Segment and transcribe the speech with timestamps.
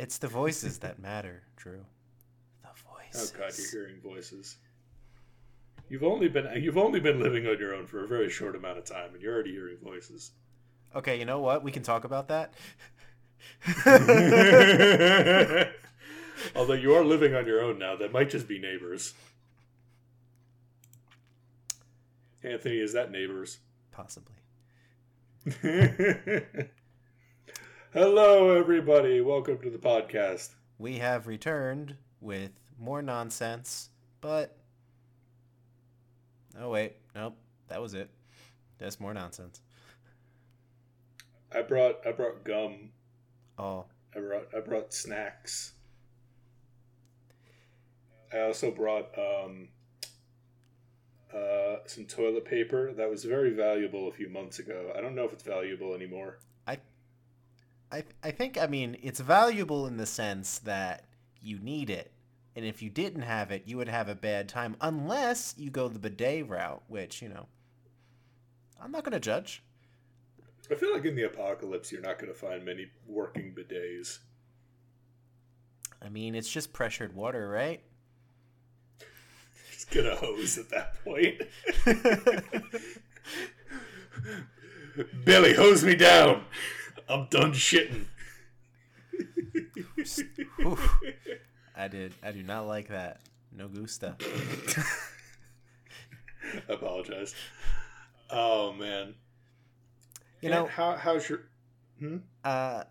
[0.00, 1.84] It's the voices that matter, Drew.
[2.62, 3.34] The voices.
[3.34, 4.56] Oh god, you're hearing voices.
[5.90, 8.78] You've only been you've only been living on your own for a very short amount
[8.78, 10.30] of time, and you're already hearing voices.
[10.96, 11.62] Okay, you know what?
[11.62, 12.54] We can talk about that.
[16.56, 19.12] Although you are living on your own now, that might just be neighbors.
[22.42, 23.58] Anthony, is that neighbors?
[23.92, 24.36] Possibly.
[27.92, 29.20] Hello, everybody.
[29.20, 30.50] Welcome to the podcast.
[30.78, 33.88] We have returned with more nonsense,
[34.20, 34.56] but.
[36.56, 36.94] Oh, wait.
[37.16, 37.36] Nope.
[37.66, 38.08] That was it.
[38.78, 39.60] That's more nonsense.
[41.52, 42.90] I brought I brought gum.
[43.58, 45.72] Oh, I brought I brought snacks.
[48.32, 49.70] I also brought um,
[51.34, 54.92] uh, some toilet paper that was very valuable a few months ago.
[54.96, 56.38] I don't know if it's valuable anymore.
[57.92, 61.04] I, I think, I mean, it's valuable in the sense that
[61.40, 62.12] you need it.
[62.56, 65.88] And if you didn't have it, you would have a bad time unless you go
[65.88, 67.46] the bidet route, which, you know,
[68.80, 69.62] I'm not going to judge.
[70.70, 74.18] I feel like in the apocalypse, you're not going to find many working bidets.
[76.02, 77.82] I mean, it's just pressured water, right?
[79.72, 81.42] Just get a hose at that point.
[85.24, 86.44] Billy, hose me down.
[87.10, 88.04] I'm done shitting.
[90.64, 91.00] Oof.
[91.74, 92.14] I did.
[92.22, 93.20] I do not like that.
[93.52, 94.16] No gusta.
[96.68, 97.34] Apologize.
[98.30, 99.14] Oh man.
[100.42, 101.40] You And know, how how's your
[101.98, 102.18] hmm?
[102.44, 102.84] uh,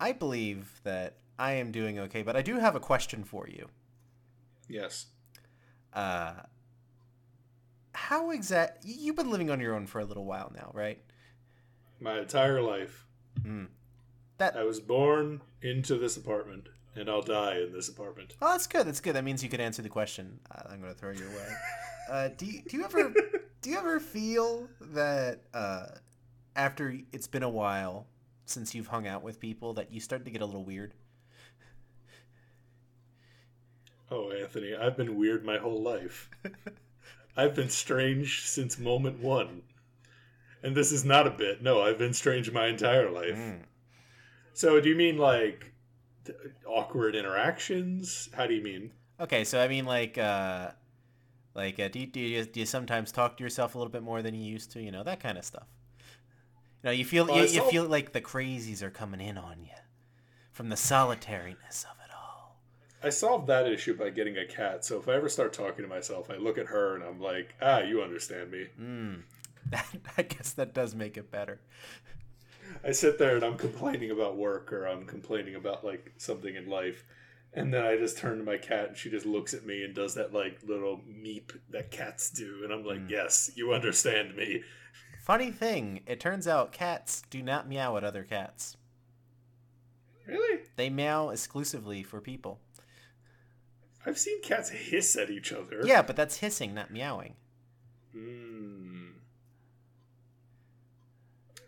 [0.00, 3.68] I believe that I am doing okay, but I do have a question for you.
[4.68, 5.06] Yes.
[5.92, 6.34] Uh,
[7.94, 8.84] how exact?
[8.84, 10.98] You've been living on your own for a little while now, right?
[12.00, 13.06] My entire life.
[13.42, 13.68] Mm.
[14.38, 18.34] That I was born into this apartment and I'll die in this apartment.
[18.40, 18.86] Oh, that's good.
[18.86, 19.14] That's good.
[19.14, 20.40] That means you could answer the question.
[20.50, 21.48] Uh, I'm going to throw your way.
[22.08, 23.12] Uh, do you, do you ever
[23.62, 25.86] do you ever feel that uh,
[26.54, 28.06] after it's been a while
[28.44, 30.94] since you've hung out with people that you start to get a little weird?
[34.08, 36.30] Oh, Anthony, I've been weird my whole life.
[37.36, 39.62] I've been strange since moment one.
[40.66, 41.62] And this is not a bit.
[41.62, 43.36] No, I've been strange my entire life.
[43.36, 43.60] Mm.
[44.52, 45.72] So, do you mean like
[46.24, 48.28] th- awkward interactions?
[48.32, 48.90] How do you mean?
[49.20, 50.70] Okay, so I mean, like, uh,
[51.54, 54.02] like, uh, do you, do you do you sometimes talk to yourself a little bit
[54.02, 54.82] more than you used to?
[54.82, 55.68] You know that kind of stuff.
[56.82, 59.62] You know, you feel Well, you, you feel like the crazies are coming in on
[59.62, 59.78] you
[60.50, 62.56] from the solitariness of it all.
[63.04, 64.84] I solved that issue by getting a cat.
[64.84, 67.54] So, if I ever start talking to myself, I look at her and I'm like,
[67.62, 68.66] ah, you understand me.
[68.80, 69.22] Mm.
[69.70, 69.86] That,
[70.18, 71.60] I guess that does make it better.
[72.84, 76.68] I sit there and I'm complaining about work or I'm complaining about like something in
[76.68, 77.04] life.
[77.52, 79.94] And then I just turn to my cat and she just looks at me and
[79.94, 82.60] does that like little meep that cats do.
[82.64, 83.10] And I'm like, Mm.
[83.10, 84.62] yes, you understand me.
[85.22, 88.76] Funny thing, it turns out cats do not meow at other cats.
[90.26, 90.60] Really?
[90.76, 92.60] They meow exclusively for people.
[94.04, 95.80] I've seen cats hiss at each other.
[95.84, 97.34] Yeah, but that's hissing, not meowing.
[98.14, 98.95] Mm.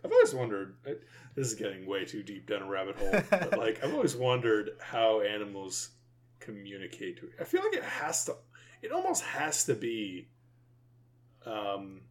[0.03, 0.75] I've always wondered.
[0.85, 0.95] I-
[1.35, 3.11] This is getting way too deep down a rabbit hole.
[3.29, 5.89] but like, I've always wondered how animals
[6.39, 7.17] communicate.
[7.21, 8.35] to I feel like it has to.
[8.81, 10.27] It almost has to be
[11.45, 12.01] um,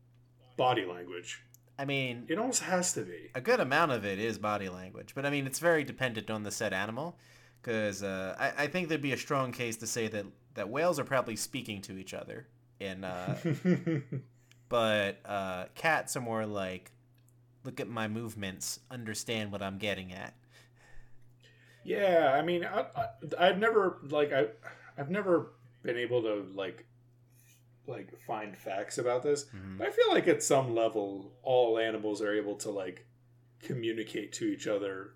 [0.57, 1.43] body language.
[1.79, 3.31] I mean, It almost has to be.
[3.35, 6.43] a good amount of it is body language, but I mean, it's very dependent on
[6.43, 7.17] the said animal.
[7.63, 10.99] Because uh, I, I think there'd be a strong case to say that, that whales
[10.99, 12.47] are probably speaking to each other,
[12.81, 13.35] and uh,
[14.69, 16.93] but uh, cats are more like,
[17.65, 20.35] look at my movements, understand what I'm getting at.
[21.85, 23.07] Yeah, I mean, I, I,
[23.49, 24.49] I've never like I,
[24.97, 25.53] I've never
[25.83, 26.87] been able to like,
[27.87, 29.45] like find facts about this.
[29.47, 29.79] Mhm.
[29.79, 33.07] But I feel like at some level, all animals are able to like
[33.63, 35.15] communicate to each other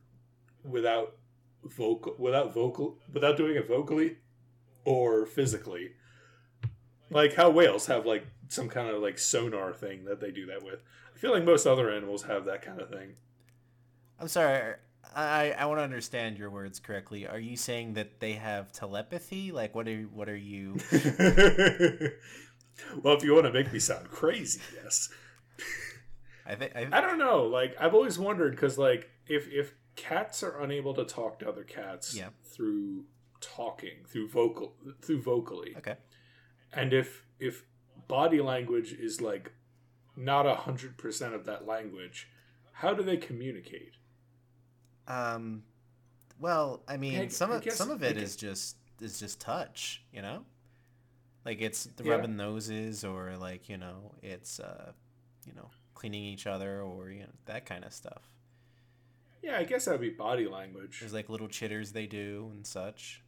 [0.65, 1.17] without
[1.65, 4.19] vocal, without vocal, without doing it vocally
[4.85, 5.93] or physically.
[7.11, 10.63] Like how whales have like some kind of like sonar thing that they do that
[10.63, 10.83] with.
[11.15, 13.15] I feel like most other animals have that kind of thing.
[14.21, 14.75] I'm sorry.
[15.15, 17.27] I, I want to understand your words correctly.
[17.27, 19.53] Are you saying that they have telepathy?
[19.53, 20.77] Like, what are what are you?
[23.03, 25.09] well, if you want to make me sound crazy, yes.
[26.47, 27.45] I think I, I don't know.
[27.45, 31.65] Like I've always wondered because like if if cats are unable to talk to other
[31.65, 32.29] cats Yeah.
[32.45, 33.05] through
[33.41, 35.97] talking through vocal through vocally, okay.
[36.73, 37.65] and if if
[38.13, 39.53] body language is like
[40.17, 42.29] not a hundred percent of that language,
[42.73, 43.95] how do they communicate?
[45.09, 45.65] Um,
[46.39, 49.41] Well, I mean, I- some I of guess- some of it is just is just
[49.41, 50.45] touch, you know.
[51.47, 52.13] Like it's the Yeah.
[52.13, 54.93] rubbing noses, or like you know, it's uh,
[55.47, 58.29] you know, cleaning each other, or you know, that kind of stuff.
[59.43, 61.01] Yeah, I guess that would be body language.
[61.01, 63.23] There's like little chitters they do and such.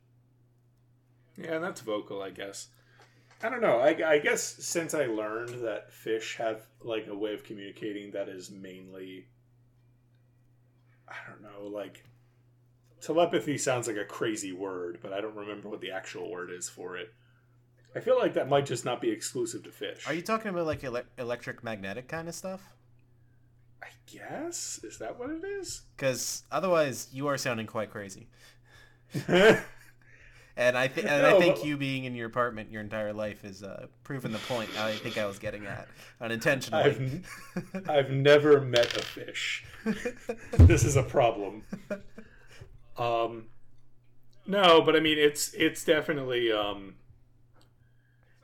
[1.36, 2.69] Yeah, and that's vocal, I guess.
[3.44, 3.79] I don't know.
[3.79, 8.26] I, I guess since I learned that fish have like a way of communicating that
[8.26, 9.26] is mainly,
[11.06, 12.05] I don't know, like
[13.02, 16.70] telepathy sounds like a crazy word, but I don't remember what the actual word is
[16.70, 17.12] for it.
[17.94, 20.08] I feel like that might just not be exclusive to fish.
[20.08, 22.62] Are you talking about like ele- electric magnetic kind of stuff?
[23.82, 25.82] I guess is that what it is?
[25.94, 28.26] Because otherwise, you are sounding quite crazy.
[30.56, 33.12] And I think and No, I think but- you being in your apartment your entire
[33.12, 35.88] life is uh, proving the point I think I was getting at
[36.20, 37.22] unintentionally.
[37.74, 39.64] I've I've never met a fish.
[40.52, 41.64] this is a problem.
[42.96, 43.46] Um,
[44.46, 46.94] no, but I mean, it's it's definitely um,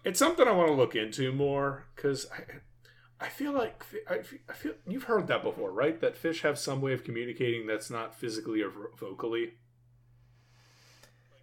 [0.04, 4.40] it's something I want to look into more because I I feel like I fe-
[4.48, 6.00] I feel you've heard that before, right?
[6.00, 9.52] That fish have some way of communicating that's not physically or vocally.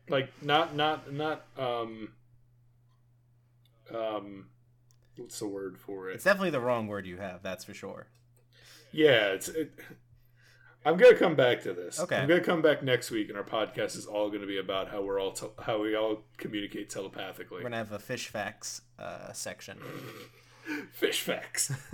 [0.10, 2.10] Like not not not um
[3.94, 4.48] um
[5.18, 6.16] what's the word for it?
[6.16, 8.08] it's definitely the wrong word you have, that's for sure.
[8.92, 9.50] Yeah, it's.
[9.50, 9.72] It,
[10.86, 12.00] I'm gonna come back to this.
[12.00, 12.16] Okay.
[12.16, 15.02] I'm gonna come back next week, and our podcast is all gonna be about how
[15.02, 17.58] we're all te- how we all communicate telepathically.
[17.58, 19.80] We're gonna have a fish facts uh, section.
[20.92, 21.72] Fish facts.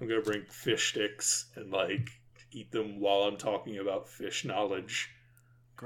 [0.00, 2.10] I'm gonna bring fish sticks and like
[2.50, 5.10] eat them while I'm talking about fish knowledge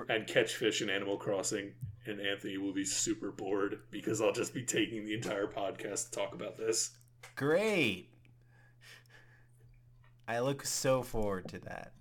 [0.08, 1.72] and catch fish in Animal Crossing.
[2.04, 6.18] And Anthony will be super bored because I'll just be taking the entire podcast to
[6.18, 6.90] talk about this.
[7.36, 8.08] Great.
[10.26, 11.92] I look so forward to that.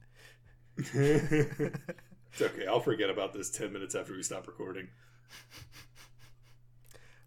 [2.33, 2.65] It's okay.
[2.65, 4.87] I'll forget about this 10 minutes after we stop recording.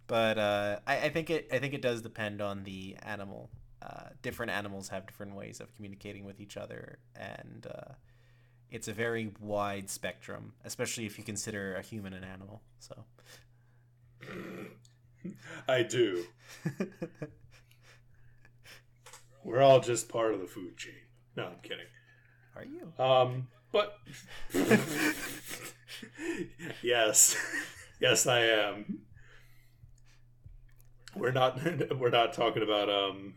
[0.07, 3.51] but uh, I, I think it I think it does depend on the animal.
[3.83, 7.93] Uh, different animals have different ways of communicating with each other, and uh,
[8.75, 12.61] it's a very wide spectrum, especially if you consider a human an animal.
[12.81, 13.05] So,
[15.69, 16.25] I do.
[19.45, 20.93] We're all just part of the food chain.
[21.37, 21.87] No, I'm kidding.
[22.57, 22.93] are you?
[22.99, 23.97] Um, but
[26.83, 27.37] yes,
[28.01, 29.03] yes, I am.
[31.15, 31.61] We're not.
[31.97, 33.35] We're not talking about um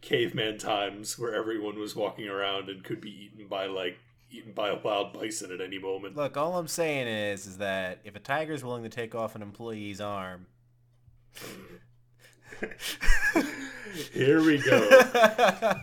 [0.00, 3.98] caveman times where everyone was walking around and could be eaten by like
[4.30, 6.16] eaten by a wild bison at any moment.
[6.16, 9.42] Look, all I'm saying is, is that if a tiger's willing to take off an
[9.42, 10.46] employee's arm,
[14.12, 15.74] Here we go,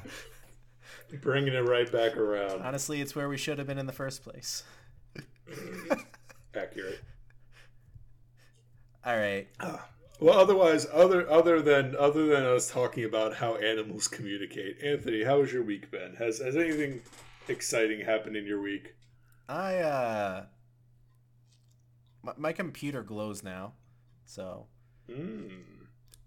[1.22, 2.62] bringing it right back around.
[2.62, 4.64] honestly, it's where we should have been in the first place.
[6.56, 7.00] Accurate.
[9.06, 9.48] All right.
[9.60, 9.88] Ah.
[10.20, 15.42] Well, otherwise, other other than other than us talking about how animals communicate, Anthony, how
[15.42, 16.16] has your week been?
[16.16, 17.02] Has has anything
[17.50, 18.96] exciting happened in your week?
[19.50, 20.46] I uh
[22.24, 23.74] my, my computer glows now.
[24.26, 24.68] So,
[25.10, 25.62] Mm.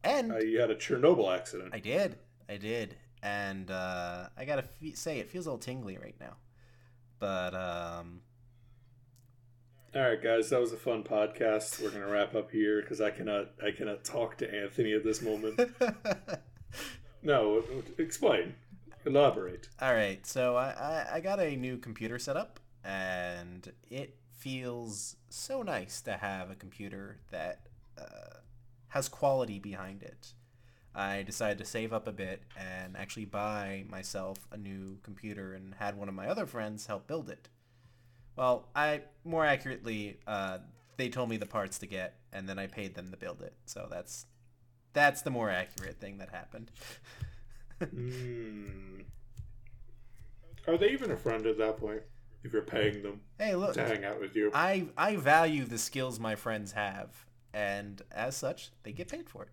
[0.04, 1.70] and Uh, you had a Chernobyl accident.
[1.74, 2.16] I did.
[2.48, 2.94] I did.
[3.22, 6.36] And uh I got to fe- say it feels a little tingly right now.
[7.18, 8.20] But um
[9.94, 11.82] All right, guys, that was a fun podcast.
[11.82, 15.22] We're gonna wrap up here because I cannot I cannot talk to Anthony at this
[15.22, 15.58] moment.
[17.22, 17.62] no,
[17.96, 18.54] explain,
[19.06, 19.70] elaborate.
[19.80, 25.16] All right, so I, I, I got a new computer set up, and it feels
[25.30, 28.40] so nice to have a computer that uh,
[28.88, 30.34] has quality behind it.
[30.94, 35.74] I decided to save up a bit and actually buy myself a new computer and
[35.76, 37.48] had one of my other friends help build it.
[38.38, 40.58] Well, I more accurately, uh,
[40.96, 43.52] they told me the parts to get, and then I paid them to build it.
[43.66, 44.26] So that's
[44.92, 46.70] that's the more accurate thing that happened.
[47.80, 49.04] Mm.
[50.68, 52.02] Are they even a friend at that point?
[52.44, 55.78] If you're paying them Hey, look, to hang out with you, I I value the
[55.78, 59.48] skills my friends have, and as such, they get paid for it.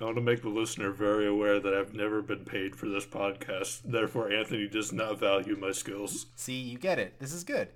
[0.00, 3.06] I want to make the listener very aware that I've never been paid for this
[3.06, 3.82] podcast.
[3.84, 6.26] Therefore, Anthony does not value my skills.
[6.34, 7.20] See, you get it.
[7.20, 7.68] This is good.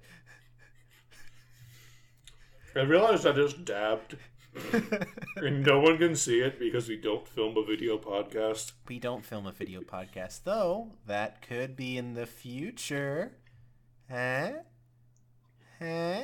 [2.74, 4.16] I realized I just dabbed,
[5.36, 8.72] and no one can see it because we don't film a video podcast.
[8.88, 10.92] we don't film a video podcast, though.
[11.06, 13.36] That could be in the future.
[14.10, 14.50] Huh?
[15.78, 16.22] Huh?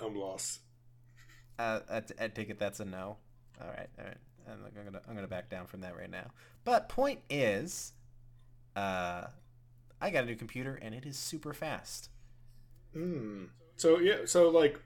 [0.00, 0.60] I'm lost.
[1.58, 3.16] Uh, I, I take it that's a no.
[3.60, 4.16] All right, all right.
[4.46, 6.30] I'm, gonna I'm gonna back down from that right now.
[6.64, 7.92] But point is,
[8.76, 9.24] uh,
[10.00, 12.10] I got a new computer and it is super fast.
[12.92, 13.44] Hmm.
[13.76, 14.80] So yeah, so like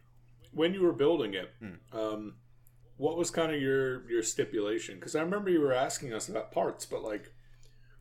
[0.53, 1.97] when you were building it, Hmm.
[1.99, 2.35] um,
[2.97, 4.97] what was kind of your your stipulation?
[4.97, 7.33] Because I remember you were asking us about parts, but like,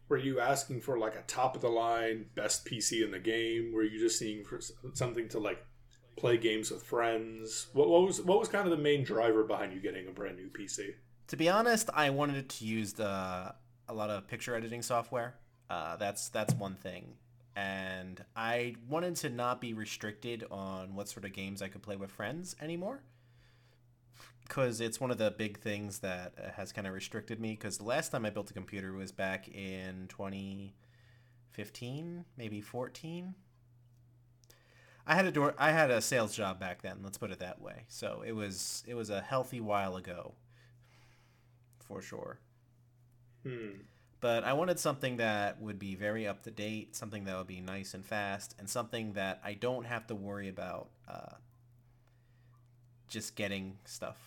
[0.10, 3.74] were you asking for like a top of the line best PC in the game?
[3.74, 4.60] Were you just seeing for
[4.94, 5.64] something to like
[6.18, 7.68] play games with friends?
[7.74, 10.38] What, what was what was kind of the main driver behind you getting a brand
[10.38, 10.96] new PC?
[11.28, 15.36] To be honest, I wanted to use the, a lot of picture editing software.
[15.70, 17.16] Uh, that's that's one thing,
[17.56, 21.96] and I wanted to not be restricted on what sort of games I could play
[21.96, 23.04] with friends anymore.
[24.42, 27.52] Because it's one of the big things that has kind of restricted me.
[27.52, 33.36] Because the last time I built a computer was back in 2015, maybe 14.
[35.08, 35.56] I had a door.
[35.58, 37.00] I had a sales job back then.
[37.02, 37.84] Let's put it that way.
[37.88, 40.34] So it was it was a healthy while ago
[41.88, 42.40] for sure.
[43.44, 43.70] Hmm.
[44.20, 47.62] But I wanted something that would be very up to date, something that would be
[47.62, 51.36] nice and fast, and something that I don't have to worry about uh,
[53.08, 54.18] just getting stuff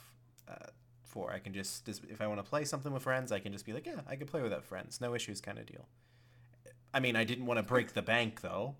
[0.48, 0.70] uh,
[1.02, 1.32] for.
[1.32, 3.72] I can just, if I want to play something with friends, I can just be
[3.72, 5.86] like, yeah, I can play with that friends, no issues, kind of deal.
[6.94, 8.76] I mean, I didn't want to break the bank though,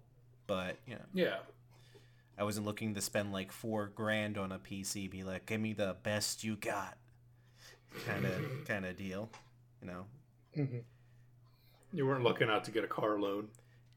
[0.46, 1.38] but you know, Yeah.
[2.40, 5.10] I wasn't looking to spend like four grand on a PC.
[5.10, 6.96] Be like, give me the best you got,
[8.06, 9.28] kind of kind of deal,
[9.82, 10.06] you know.
[10.56, 10.78] Mm-hmm.
[11.92, 13.48] You weren't looking out to get a car loan.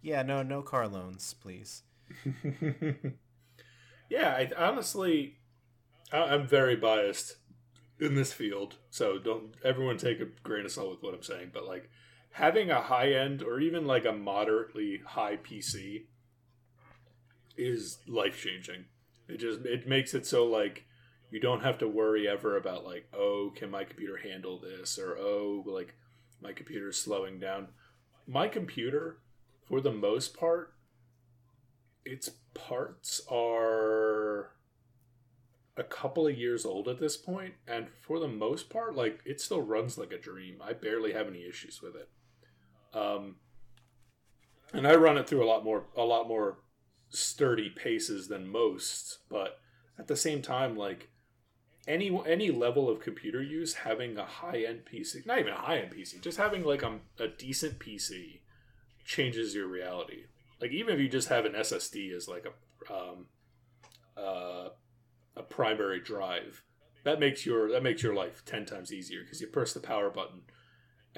[0.02, 1.84] Yeah, no, no car loans, please.
[4.10, 5.38] yeah, I honestly,
[6.12, 7.38] I, I'm very biased
[7.98, 11.52] in this field, so don't everyone take a grain of salt with what I'm saying.
[11.54, 11.90] But like
[12.32, 16.08] having a high end or even like a moderately high PC
[17.58, 18.86] is life changing.
[19.28, 20.86] It just it makes it so like
[21.32, 25.18] you don't have to worry ever about like oh can my computer handle this or
[25.18, 25.96] oh like
[26.42, 27.70] my computer is slowing down.
[28.28, 29.18] My computer,
[29.66, 30.74] for the most part,
[32.06, 34.52] its parts are
[35.76, 39.42] a couple of years old at this point and for the most part like it
[39.42, 42.10] still runs like a dream i barely have any issues with it
[42.94, 43.38] um
[44.72, 46.58] and i run it through a lot more a lot more
[47.14, 49.60] sturdy paces than most but
[50.00, 51.10] at the same time like
[51.88, 55.78] any any level of computer use having a high end pc not even a high
[55.78, 58.40] end pc just having like a, a decent pc
[59.06, 60.24] changes your reality
[60.64, 63.26] like even if you just have an SSD as like a um,
[64.16, 64.70] uh,
[65.36, 66.64] a primary drive,
[67.04, 70.10] that makes your that makes your life ten times easier because you press the power
[70.10, 70.44] button,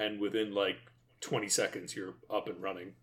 [0.00, 0.78] and within like
[1.20, 2.94] twenty seconds you're up and running.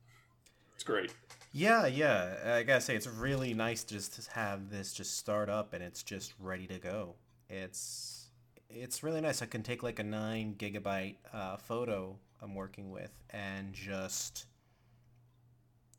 [0.76, 1.14] It's great.
[1.54, 2.56] Yeah, yeah.
[2.58, 6.02] I gotta say, it's really nice to just have this just start up and it's
[6.04, 7.16] just ready to go.
[7.50, 8.30] It's
[8.70, 9.42] it's really nice.
[9.42, 14.48] I can take like a nine gigabyte uh, photo I'm working with and just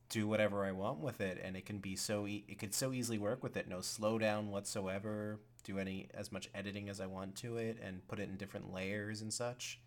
[0.09, 2.93] do whatever I want with it, and it can be so e- it could so
[2.93, 3.69] easily work with it.
[3.69, 5.41] No slowdown whatsoever.
[5.65, 8.73] Do any as much editing as I want to it, and put it in different
[8.73, 9.81] layers and such.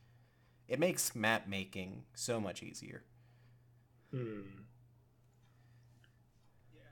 [0.67, 3.03] It makes map making so much easier.
[4.11, 4.41] Hmm.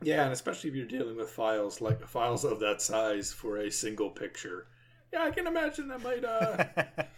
[0.06, 3.72] Yeah, and especially if you're dealing with files like files of that size for a
[3.72, 4.68] single picture.
[5.12, 7.10] Yeah, I can imagine that might uh it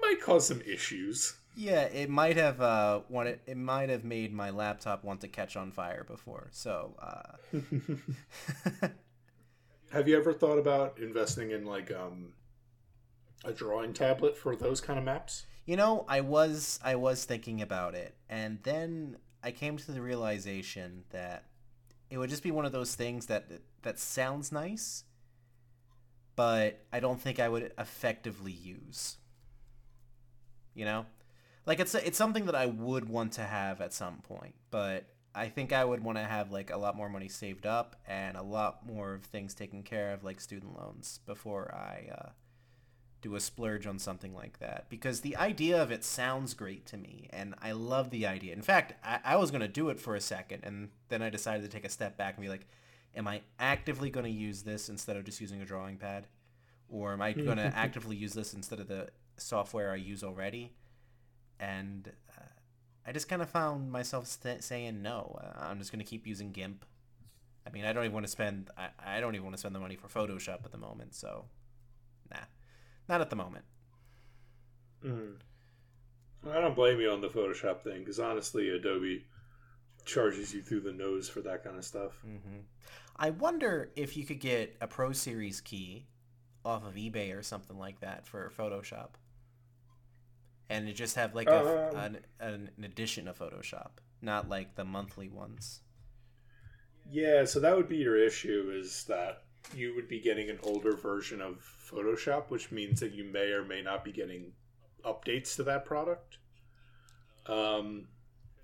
[0.00, 1.34] might cause some issues.
[1.56, 5.56] Yeah, it might have uh wanted it might have made my laptop want to catch
[5.56, 6.48] on fire before.
[6.50, 7.36] So, uh
[9.92, 12.32] Have you ever thought about investing in like um
[13.44, 15.44] a drawing tablet for those kind of maps?
[15.66, 20.00] you know, I was I was thinking about it and then I came to the
[20.00, 21.44] realization that
[22.08, 23.44] it would just be one of those things that
[23.82, 25.04] that sounds nice,
[26.34, 29.18] but I don't think I would effectively use.
[30.74, 31.06] You know?
[31.66, 35.48] Like it's it's something that I would want to have at some point, but I
[35.48, 38.42] think I would want to have like a lot more money saved up and a
[38.42, 42.28] lot more of things taken care of, like student loans, before I uh,
[43.24, 44.86] do a splurge on something like that.
[44.88, 48.52] Because the idea of it sounds great to me, and I love the idea.
[48.52, 51.62] In fact, I, I was gonna do it for a second, and then I decided
[51.62, 52.66] to take a step back and be like,
[53.16, 56.26] "Am I actively gonna use this instead of just using a drawing pad,
[56.88, 60.72] or am I gonna actively use this instead of the software I use already?"
[61.58, 62.42] and uh,
[63.06, 65.40] I just kind of found myself st- saying no.
[65.42, 66.84] Uh, I'm just gonna keep using GIMP.
[67.66, 68.70] I mean, I don't even want to spend.
[68.76, 71.14] I, I don't even want to spend the money for Photoshop at the moment.
[71.14, 71.46] So,
[73.08, 73.64] not at the moment.
[75.04, 75.36] Mm.
[76.50, 79.26] I don't blame you on the Photoshop thing because honestly, Adobe
[80.04, 82.24] charges you through the nose for that kind of stuff.
[82.24, 82.60] hmm
[83.16, 86.06] I wonder if you could get a Pro Series key
[86.64, 89.10] off of eBay or something like that for Photoshop.
[90.68, 91.96] and it just have like a, Um.
[91.96, 93.92] an, an edition of Photoshop,
[94.22, 95.80] not like the monthly ones.
[97.10, 99.43] Yeah, so that would be your issue is that
[99.74, 103.64] you would be getting an older version of Photoshop, which means that you may or
[103.64, 104.52] may not be getting
[105.04, 106.38] updates to that product.
[107.46, 108.08] Um,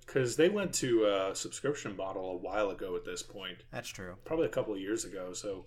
[0.01, 4.17] because they went to a subscription model a while ago at this point, That's true.
[4.25, 5.33] probably a couple of years ago.
[5.33, 5.67] So,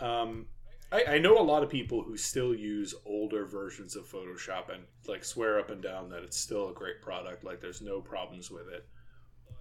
[0.00, 0.46] um,
[0.90, 4.82] I, I know a lot of people who still use older versions of Photoshop and
[5.06, 7.44] like swear up and down that it's still a great product.
[7.44, 8.84] Like, there's no problems with it.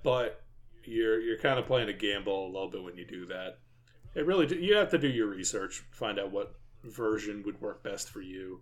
[0.03, 0.41] But
[0.83, 3.59] you're you're kind of playing a gamble a little bit when you do that.
[4.15, 8.09] It really you have to do your research, find out what version would work best
[8.09, 8.61] for you.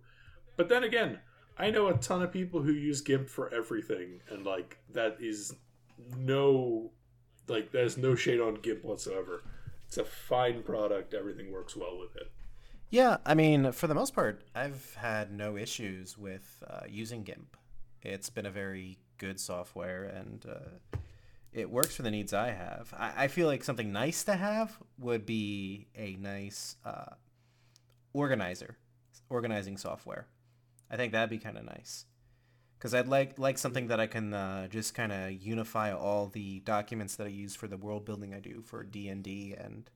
[0.56, 1.18] But then again,
[1.58, 5.54] I know a ton of people who use GIMP for everything, and like that is
[6.16, 6.92] no
[7.48, 9.42] like there's no shade on GIMP whatsoever.
[9.86, 11.14] It's a fine product.
[11.14, 12.30] Everything works well with it.
[12.90, 17.56] Yeah, I mean, for the most part, I've had no issues with uh, using GIMP.
[18.02, 20.98] It's been a very good software, and uh,
[21.52, 22.94] it works for the needs I have.
[22.96, 27.14] I, I feel like something nice to have would be a nice uh,
[28.12, 28.76] organizer,
[29.28, 30.26] organizing software.
[30.90, 32.06] I think that'd be kind of nice,
[32.78, 36.60] because I'd like like something that I can uh, just kind of unify all the
[36.60, 39.90] documents that I use for the world building I do for D and D and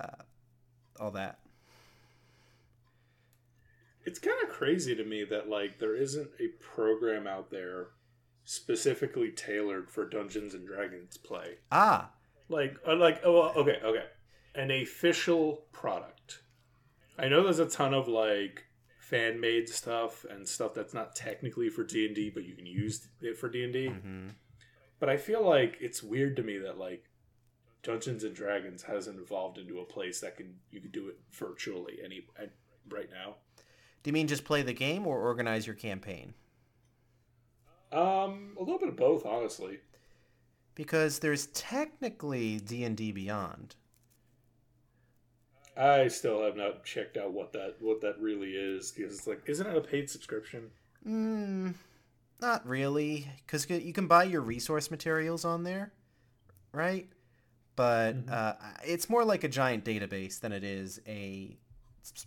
[0.00, 0.22] uh,
[0.98, 1.38] all that.
[4.04, 7.88] It's kind of crazy to me that like there isn't a program out there
[8.48, 11.56] specifically tailored for Dungeons and Dragons play.
[11.70, 12.12] Ah,
[12.48, 14.06] Like, uh, like, oh, okay, okay,
[14.54, 16.40] an official product.
[17.18, 18.64] I know there's a ton of like
[19.00, 22.64] fan made stuff and stuff that's not technically for D and D, but you can
[22.64, 23.88] use it for D and D.
[23.88, 24.28] hmm
[24.98, 27.04] But I feel like it's weird to me that like
[27.82, 31.98] Dungeons and Dragons hasn't evolved into a place that can you can do it virtually
[32.02, 32.26] any
[32.88, 33.36] right now.
[34.02, 36.32] Do you mean just play the game or organize your campaign?
[37.92, 39.80] Um, a little bit of both, honestly.
[40.74, 43.76] Because there's technically D and D Beyond.
[45.76, 49.42] I still have not checked out what that what that really is because it's like,
[49.48, 50.70] isn't it a paid subscription?
[51.06, 51.74] Mm,
[52.40, 55.92] not really, because you can buy your resource materials on there,
[56.72, 57.08] right?
[57.76, 58.30] But Mhm.
[58.30, 61.58] uh, it's more like a giant database than it is a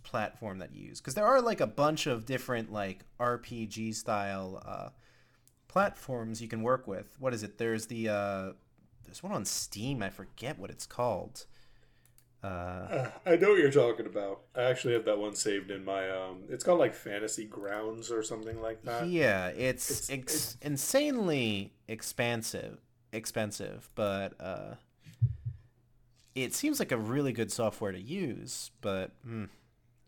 [0.04, 1.00] platform that you use.
[1.02, 4.90] Because there are like a bunch of different like RPG style uh,
[5.72, 7.16] platforms you can work with.
[7.20, 7.58] What is it?
[7.58, 8.52] There's the uh,
[9.06, 10.04] there's one on Steam.
[10.04, 11.46] I forget what it's called.
[12.44, 14.42] Uh, Uh, I know what you're talking about.
[14.56, 16.44] I actually have that one saved in my um.
[16.50, 19.08] It's called like Fantasy Grounds or something like that.
[19.08, 22.80] yeah, it's, it's- ex- it's- insanely expansive,
[23.14, 24.76] expensive, but uh,
[26.36, 28.72] it seems like a really good software to use.
[28.82, 29.48] But mm,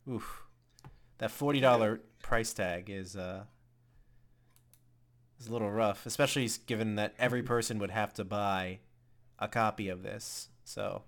[0.10, 0.44] oof,
[1.20, 3.44] that forty dollar price tag is uh,
[5.44, 8.80] is a little rough, especially given that every person would have to buy
[9.40, 10.50] a copy of this.
[10.64, 11.04] So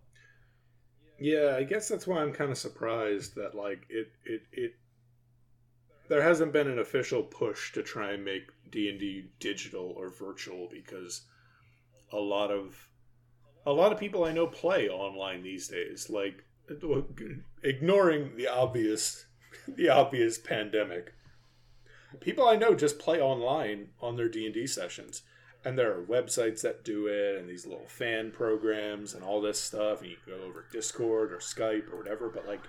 [1.19, 4.76] Yeah, I guess that's why I'm kind of surprised that like it it it
[6.08, 11.21] there hasn't been an official push to try and make D&D digital or virtual because
[12.12, 12.89] a lot of
[13.65, 16.43] a lot of people I know play online these days like
[17.63, 19.26] ignoring the obvious
[19.67, 21.13] the obvious pandemic.
[22.19, 25.21] People I know just play online on their D&D sessions
[25.65, 29.60] and there are websites that do it and these little fan programs and all this
[29.60, 32.62] stuff and you can go over discord or skype or whatever but like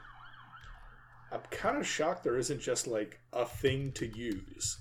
[1.31, 4.79] i'm kind of shocked there isn't just like a thing to use.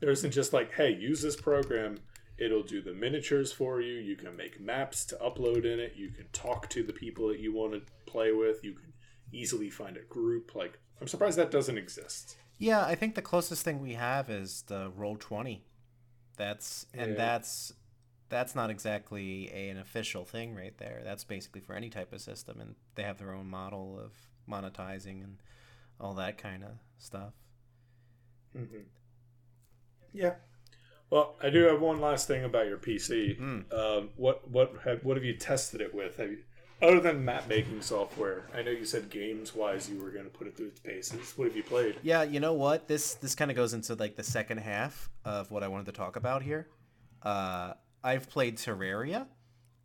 [0.00, 1.98] There isn't just like hey use this program
[2.38, 6.10] it'll do the miniatures for you you can make maps to upload in it you
[6.10, 8.92] can talk to the people that you want to play with you can
[9.32, 13.64] easily find a group like i'm surprised that doesn't exist Yeah, I think the closest
[13.64, 15.64] thing we have is the roll twenty.
[16.36, 17.16] That's and Yeah.
[17.16, 17.72] that's
[18.28, 21.02] that's not exactly a, an official thing right there.
[21.04, 24.12] That's basically for any type of system, and they have their own model of
[24.48, 25.38] monetizing and
[26.00, 27.34] all that kind of stuff.
[28.56, 28.82] Mm-hmm.
[30.12, 30.34] Yeah.
[31.10, 33.38] Well, I do have one last thing about your PC.
[33.38, 33.72] Mm.
[33.74, 36.16] Um, what what have what have you tested it with?
[36.16, 36.38] Have you,
[36.82, 38.44] other than map making software?
[38.54, 41.32] I know you said games wise you were going to put it through its paces.
[41.36, 41.96] What have you played?
[42.02, 42.88] Yeah, you know what?
[42.88, 45.92] This this kind of goes into like the second half of what I wanted to
[45.92, 46.68] talk about here.
[47.22, 49.26] Uh, I've played Terraria.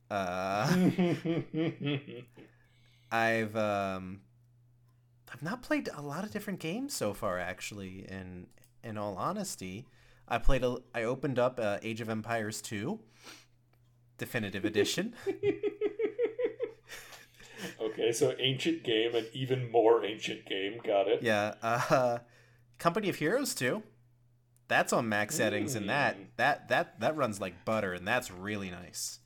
[0.10, 0.67] Uh,
[3.12, 4.21] I've um,
[5.31, 7.39] I've not played a lot of different games so far.
[7.39, 8.47] Actually, in
[8.83, 9.86] in all honesty,
[10.27, 10.77] I played a.
[10.95, 12.99] I opened up uh, Age of Empires two,
[14.17, 15.13] definitive edition.
[17.82, 20.80] okay, so ancient game, and even more ancient game.
[20.84, 21.22] Got it.
[21.24, 22.20] yeah, uh,
[22.80, 23.84] Company of Heroes two.
[24.67, 26.26] That's on max settings, and that Mm.
[26.38, 29.20] that that that runs like butter, and that's really nice.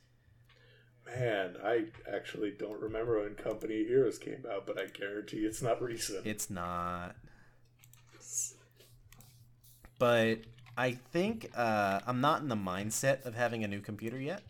[1.08, 5.62] Man, I actually don't remember when Company of Heroes came out, but I guarantee it's
[5.62, 6.26] not recent.
[6.26, 7.15] It's not.
[10.00, 10.39] But
[10.78, 14.41] I think uh, I'm not in the mindset of having a new computer yet.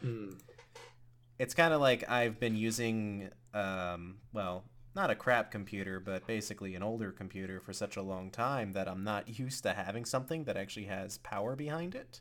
[0.00, 0.30] Hmm.
[1.42, 4.62] It's kind of like I've been using, um, well,
[4.94, 8.86] not a crap computer, but basically an older computer for such a long time that
[8.86, 12.20] I'm not used to having something that actually has power behind it.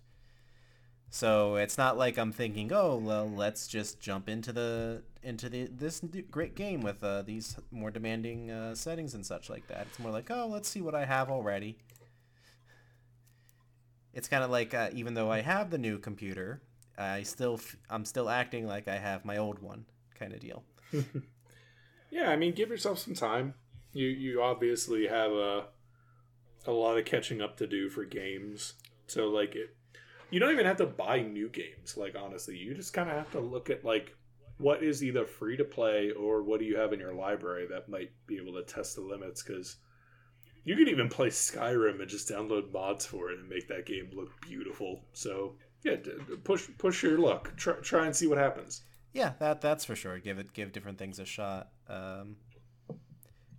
[1.12, 5.68] So it's not like I'm thinking, oh, well, let's just jump into the into the
[5.68, 9.86] this great game with uh, these more demanding uh, settings and such like that.
[9.88, 11.78] It's more like, oh, let's see what I have already.
[14.16, 16.64] It's kind of like uh, even though I have the new computer,
[16.98, 19.86] I still I'm still acting like I have my old one,
[20.18, 20.64] kind of deal.
[22.12, 23.56] Yeah, I mean, give yourself some time.
[23.94, 25.68] You you obviously have a
[26.68, 28.74] a lot of catching up to do for games.
[29.08, 29.76] So like it,
[30.30, 31.98] you don't even have to buy new games.
[31.98, 34.16] Like honestly, you just kind of have to look at like
[34.58, 37.90] what is either free to play or what do you have in your library that
[37.90, 39.78] might be able to test the limits because
[40.64, 44.12] you could even play Skyrim and just download mods for it and make that game
[44.14, 45.04] look beautiful.
[45.14, 45.96] So yeah,
[46.44, 47.56] push push your luck.
[47.58, 48.82] Try try and see what happens.
[49.14, 50.20] Yeah, that that's for sure.
[50.20, 51.70] Give it give different things a shot.
[51.90, 52.38] Um,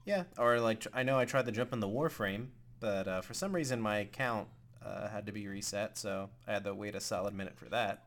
[0.04, 2.48] yeah, or like I know I tried to jump in the Warframe,
[2.80, 4.48] but uh, for some reason my account
[4.84, 8.04] uh, had to be reset, so I had to wait a solid minute for that.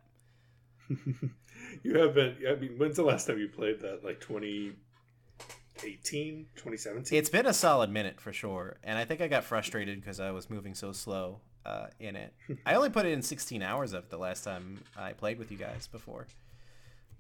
[1.84, 7.30] you haven't i mean when's the last time you played that like 2018 2017 It's
[7.30, 10.50] been a solid minute for sure, and I think I got frustrated because I was
[10.50, 12.34] moving so slow uh, in it.
[12.66, 15.52] I only put it in 16 hours of it the last time I played with
[15.52, 16.28] you guys before.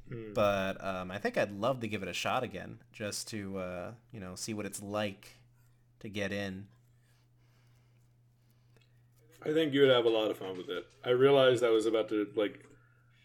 [0.10, 0.34] Hmm.
[0.34, 3.92] But um, I think I'd love to give it a shot again, just to uh,
[4.12, 5.38] you know see what it's like
[6.02, 6.68] to get in.
[9.44, 11.86] i think you would have a lot of fun with it i realized i was
[11.86, 12.66] about to like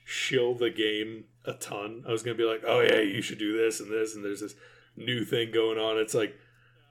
[0.04, 3.56] shill the game a ton i was gonna be like oh yeah you should do
[3.56, 4.54] this and this and there's this
[4.96, 6.34] new thing going on it's like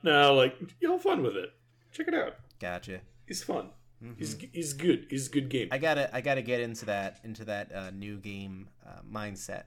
[0.01, 1.49] no like you'll have fun with it
[1.91, 2.99] check it out Gotcha.
[3.27, 3.69] It's fun
[4.17, 7.73] he's, he's good he's good game I gotta I gotta get into that into that
[7.73, 9.63] uh, new game uh, mindset.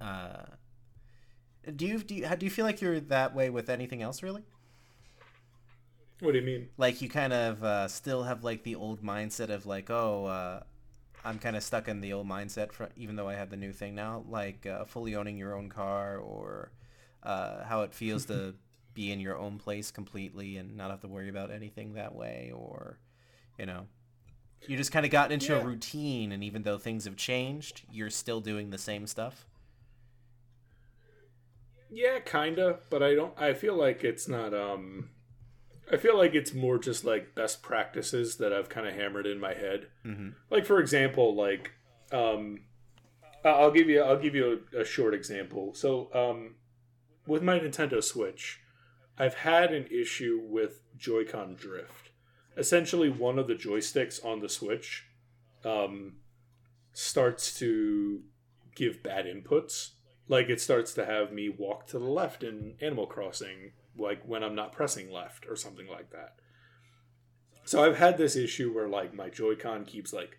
[0.00, 0.44] Uh,
[1.76, 4.22] do you do you, how- do you feel like you're that way with anything else
[4.22, 4.44] really?
[6.20, 9.48] what do you mean Like you kind of uh, still have like the old mindset
[9.50, 10.62] of like oh uh,
[11.24, 13.72] I'm kind of stuck in the old mindset for even though I have the new
[13.72, 16.72] thing now, like uh, fully owning your own car or
[17.22, 18.54] uh, how it feels to
[18.94, 22.52] be in your own place completely and not have to worry about anything that way
[22.54, 22.98] or
[23.58, 23.86] you know
[24.66, 25.60] you just kind of got into Yeah.
[25.60, 29.46] a routine and even though things have changed you're still doing the same stuff
[31.90, 33.38] Yeah, kinda, but I don't.
[33.40, 34.52] I feel like it's not.
[34.52, 35.10] Um,
[35.92, 39.38] I feel like it's more just like best practices that I've kind of hammered in
[39.38, 39.88] my head.
[40.04, 40.30] mm-hmm.
[40.50, 41.72] Like for example, like
[42.10, 42.60] um,
[43.44, 44.02] I'll give you.
[44.02, 45.74] I'll give you a, a short example.
[45.74, 46.56] So um,
[47.26, 48.60] with my Nintendo Switch,
[49.18, 52.10] I've had an issue with Joy-Con drift.
[52.56, 55.06] Essentially, one of the joysticks on the Switch
[55.64, 56.14] um,
[56.92, 58.22] starts to
[58.74, 59.90] give bad inputs.
[60.28, 64.42] Like it starts to have me walk to the left in Animal Crossing, like when
[64.42, 66.36] I'm not pressing left or something like that.
[67.64, 70.38] So I've had this issue where like my Joy-Con keeps like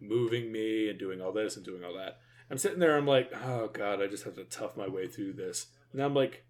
[0.00, 2.18] moving me and doing all this and doing all that.
[2.50, 5.34] I'm sitting there, I'm like, oh god, I just have to tough my way through
[5.34, 5.66] this.
[5.92, 6.44] And I'm like,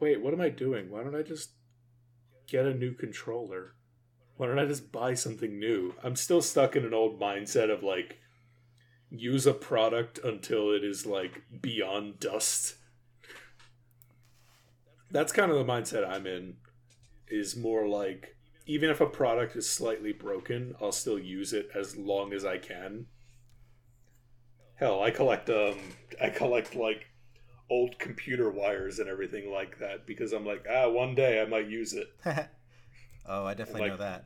[0.00, 0.90] wait, what am I doing?
[0.90, 1.50] Why don't I just
[2.46, 3.74] get a new controller?
[4.36, 5.94] Why don't I just buy something new?
[6.02, 8.18] I'm still stuck in an old mindset of like,
[9.10, 12.76] use a product until it is like beyond dust.
[15.10, 16.56] That's kind of the mindset I'm in.
[17.30, 21.96] Is more like even if a product is slightly broken, I'll still use it as
[21.96, 23.06] long as I can.
[24.76, 25.78] Hell, I collect um
[26.22, 27.06] I collect like
[27.70, 31.68] old computer wires and everything like that because I'm like, ah, one day I might
[31.68, 32.08] use it.
[33.26, 34.24] oh i definitely Like- know that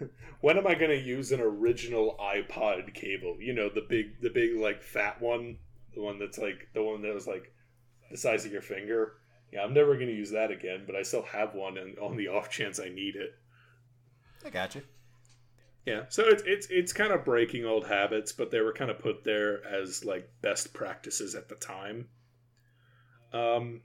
[0.40, 3.36] When am I going to use an original iPod cable?
[3.40, 5.56] You know, the big the big like fat one,
[5.94, 7.52] the one that's like the one that was like
[8.10, 9.14] the size of your finger.
[9.52, 12.16] Yeah, I'm never going to use that again, but I still have one and on
[12.16, 13.34] the off chance I need it.
[14.44, 14.82] i got you
[15.86, 18.98] Yeah, so it's it's it's kind of breaking old habits, but they were kind of
[18.98, 22.08] put there as like best practices at the time.
[23.34, 23.82] Um,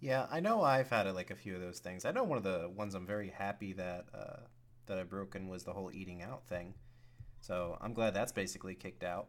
[0.00, 2.04] Yeah, I know I've had like a few of those things.
[2.04, 4.40] I know one of the ones I'm very happy that uh,
[4.86, 6.74] that I broken was the whole eating out thing.
[7.40, 9.28] So I'm glad that's basically kicked out.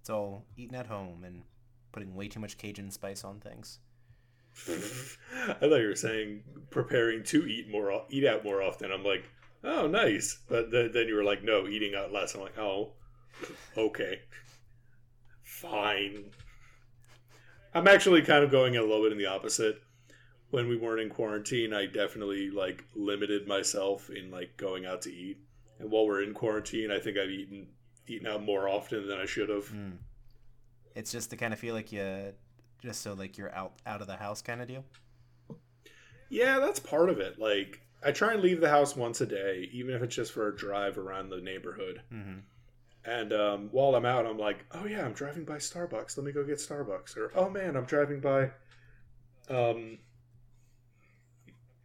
[0.00, 1.42] It's all eating at home and
[1.92, 3.78] putting way too much Cajun spice on things.
[4.68, 8.90] I thought you were saying preparing to eat more, eat out more often.
[8.92, 9.24] I'm like,
[9.64, 10.40] oh, nice.
[10.48, 12.34] But then, then you were like, no, eating out less.
[12.34, 12.92] I'm like, oh,
[13.76, 14.20] okay,
[15.42, 16.24] fine.
[17.74, 19.82] I'm actually kind of going a little bit in the opposite.
[20.50, 25.12] When we weren't in quarantine, I definitely like limited myself in like going out to
[25.12, 25.38] eat.
[25.78, 27.68] And while we're in quarantine, I think I've eaten
[28.06, 29.66] eaten out more often than I should have.
[29.66, 29.96] Mm.
[30.94, 32.34] It's just to kind of feel like you,
[32.82, 34.84] just so like you're out out of the house kind of deal.
[36.28, 37.38] Yeah, that's part of it.
[37.38, 40.48] Like I try and leave the house once a day, even if it's just for
[40.48, 42.02] a drive around the neighborhood.
[42.12, 42.40] Mm-hmm.
[43.04, 46.16] And um, while I'm out, I'm like, oh yeah, I'm driving by Starbucks.
[46.16, 47.16] Let me go get Starbucks.
[47.16, 48.50] Or oh man, I'm driving by,
[49.48, 49.98] um,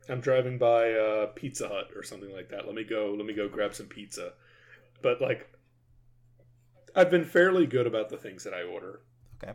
[0.10, 2.65] I'm driving by uh, Pizza Hut or something like that.
[2.65, 3.15] Let me go.
[3.17, 4.34] Let me go grab some pizza.
[5.01, 5.49] But like,
[6.95, 9.01] I've been fairly good about the things that I order.
[9.43, 9.53] Okay.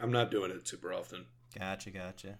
[0.00, 1.26] I'm not doing it super often.
[1.58, 2.38] Gotcha, gotcha.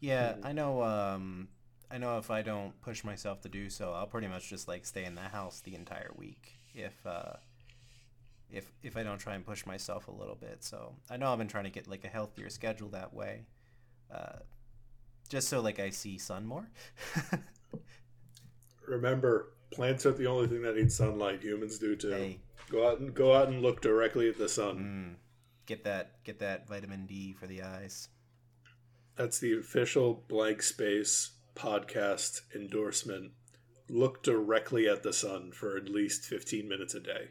[0.00, 0.82] Yeah, I know.
[0.82, 1.48] Um,
[1.90, 4.86] I know if I don't push myself to do so, I'll pretty much just like
[4.86, 6.54] stay in the house the entire week.
[6.74, 7.34] If uh,
[8.52, 10.62] if if I don't try and push myself a little bit.
[10.62, 13.46] So I know I've been trying to get like a healthier schedule that way,
[14.14, 14.40] uh,
[15.28, 16.68] just so like I see sun more.
[18.86, 21.42] Remember, plants aren't the only thing that need sunlight.
[21.42, 22.10] Humans do too.
[22.10, 22.38] hey,
[22.70, 24.76] Go out and go out and look directly at the sun.
[24.76, 25.14] mm,
[25.66, 28.08] get that get that vitamin D for the eyes.
[29.16, 33.32] That's the official blank space podcast endorsement.
[33.88, 37.28] Look directly at the sun for at least 15 minutes a day.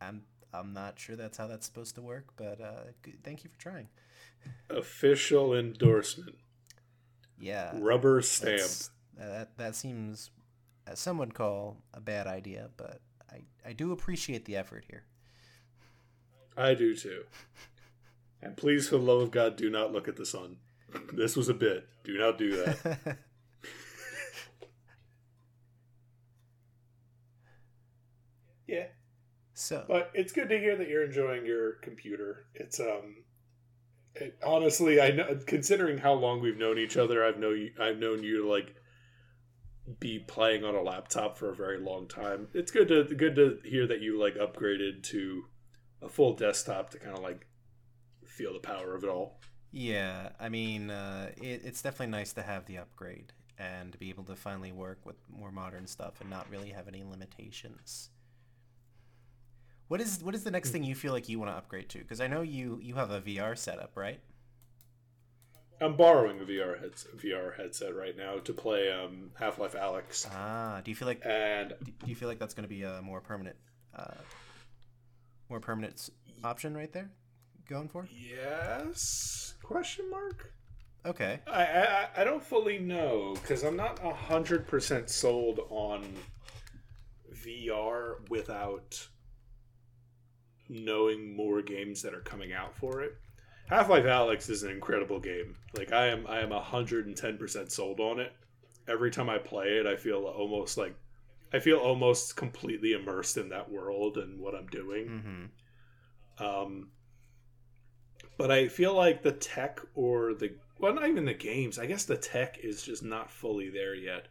[0.00, 2.90] I'm I'm not sure that's how that's supposed to work, but uh,
[3.22, 3.88] thank you for trying.
[4.68, 6.36] Official endorsement.
[7.38, 8.60] Yeah, Rubber stamp.
[9.20, 10.30] uh, that that seems,
[10.86, 15.04] as some would call, a bad idea, but I I do appreciate the effort here.
[16.56, 17.24] I do too.
[18.42, 20.56] And please, for the love of God, do not look at the sun.
[21.12, 21.86] This was a bit.
[22.02, 23.16] Do not do that.
[28.66, 28.86] yeah.
[29.70, 32.46] So But it's good to hear that you're enjoying your computer.
[32.54, 33.22] It's um,
[34.16, 37.98] it, honestly, I know considering how long we've known each other, I've know you, I've
[37.98, 38.74] known you to like
[40.00, 42.48] be playing on a laptop for a very long time.
[42.52, 45.44] It's good to good to hear that you like upgraded to
[46.02, 47.46] a full desktop to kind of like
[48.26, 49.40] feel the power of it all.
[49.70, 54.08] yeah, I mean, uh, it, it's definitely nice to have the upgrade and to be
[54.10, 58.10] able to finally work with more modern stuff and not really have any limitations.
[59.90, 61.98] What is what is the next thing you feel like you want to upgrade to?
[61.98, 64.20] Because I know you you have a VR setup, right?
[65.80, 70.28] I'm borrowing a VR headset, VR headset right now to play um, Half Life Alyx,
[70.32, 73.02] Ah, do you feel like and do you feel like that's going to be a
[73.02, 73.56] more permanent,
[73.96, 74.14] uh,
[75.48, 76.08] more permanent
[76.44, 77.10] option right there,
[77.68, 78.06] going for?
[78.12, 80.52] yes question mark.
[81.04, 81.40] Okay.
[81.48, 86.04] I, I I don't fully know because I'm not hundred percent sold on
[87.34, 89.08] VR without
[90.70, 93.16] knowing more games that are coming out for it.
[93.68, 95.56] Half Life Alyx is an incredible game.
[95.76, 98.32] Like I am I am hundred and ten percent sold on it.
[98.88, 100.94] Every time I play it, I feel almost like
[101.52, 105.50] I feel almost completely immersed in that world and what I'm doing.
[106.38, 106.44] Mm-hmm.
[106.44, 106.88] Um,
[108.38, 111.78] but I feel like the tech or the well, not even the games.
[111.78, 114.28] I guess the tech is just not fully there yet.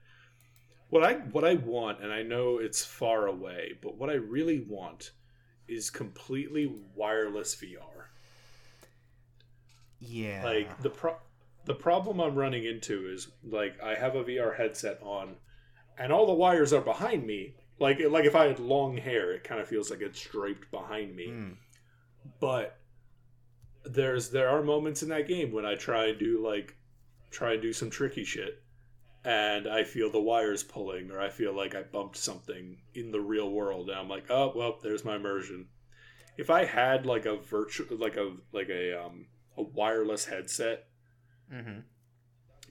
[0.89, 4.65] What I what I want, and I know it's far away, but what I really
[4.67, 5.11] want
[5.69, 8.07] is completely wireless VR.
[9.99, 10.43] Yeah.
[10.43, 11.17] Like the pro-
[11.65, 15.35] the problem I'm running into is like I have a VR headset on,
[15.97, 17.55] and all the wires are behind me.
[17.79, 21.15] Like like if I had long hair, it kind of feels like it's draped behind
[21.15, 21.55] me Mm.
[22.39, 22.77] but
[23.85, 26.75] there's there are moments in that game when I try and do like
[27.31, 28.61] try and do some tricky shit
[29.29, 33.21] and I feel the wires pulling or I feel like I bumped something in the
[33.21, 35.67] real world and I'm like, "Oh, well, there's my immersion."
[36.37, 40.85] If I had like a virtual like a like a um a wireless headset,
[41.53, 41.79] Mm-hmm.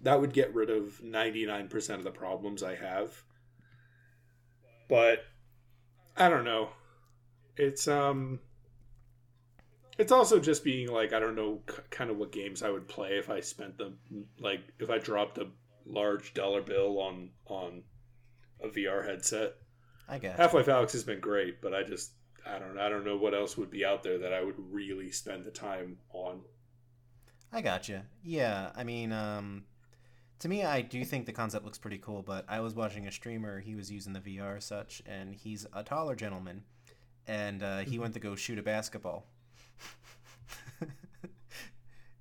[0.03, 3.25] that would get rid of 99% of the problems I have.
[4.89, 5.25] But
[6.17, 6.71] I don't know.
[7.57, 8.41] It's um
[9.99, 12.89] it's also just being like I don't know k- kind of what games I would
[12.89, 13.99] play if I spent them
[14.39, 15.49] like if I dropped a
[15.89, 17.83] large dollar bill on on
[18.63, 19.55] a VR headset.
[20.09, 20.37] I guess.
[20.37, 22.13] Half-Life Alyx has been great, but I just
[22.47, 25.11] I don't I don't know what else would be out there that I would really
[25.11, 26.41] spend the time on.
[27.53, 28.05] I gotcha.
[28.23, 29.65] Yeah, I mean, um,
[30.41, 32.23] to me, I do think the concept looks pretty cool.
[32.23, 35.83] But I was watching a streamer; he was using the VR such, and he's a
[35.83, 36.65] taller gentleman,
[37.27, 39.27] and uh, he went to go shoot a basketball,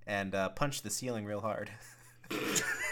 [0.08, 1.69] and uh, punched the ceiling real hard.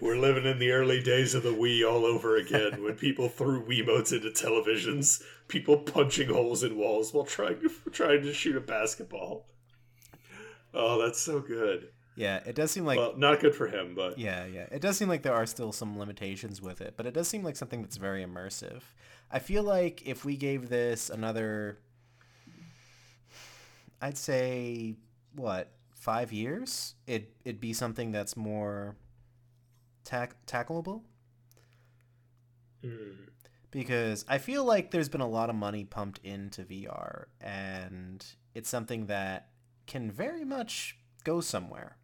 [0.00, 3.64] We're living in the early days of the Wii all over again when people threw
[3.64, 8.60] Wiimotes into televisions, people punching holes in walls while trying to, trying to shoot a
[8.60, 9.46] basketball.
[10.72, 11.88] Oh, that's so good.
[12.16, 14.96] Yeah, it does seem like well, not good for him, but yeah, yeah, it does
[14.96, 17.82] seem like there are still some limitations with it, but it does seem like something
[17.82, 18.82] that's very immersive.
[19.32, 21.80] I feel like if we gave this another,
[24.00, 24.94] I'd say
[25.34, 28.94] what five years, it it'd be something that's more
[30.04, 31.02] tack tackleable.
[32.84, 33.16] Mm.
[33.70, 38.68] Because I feel like there's been a lot of money pumped into VR, and it's
[38.68, 39.48] something that
[39.86, 41.96] can very much go somewhere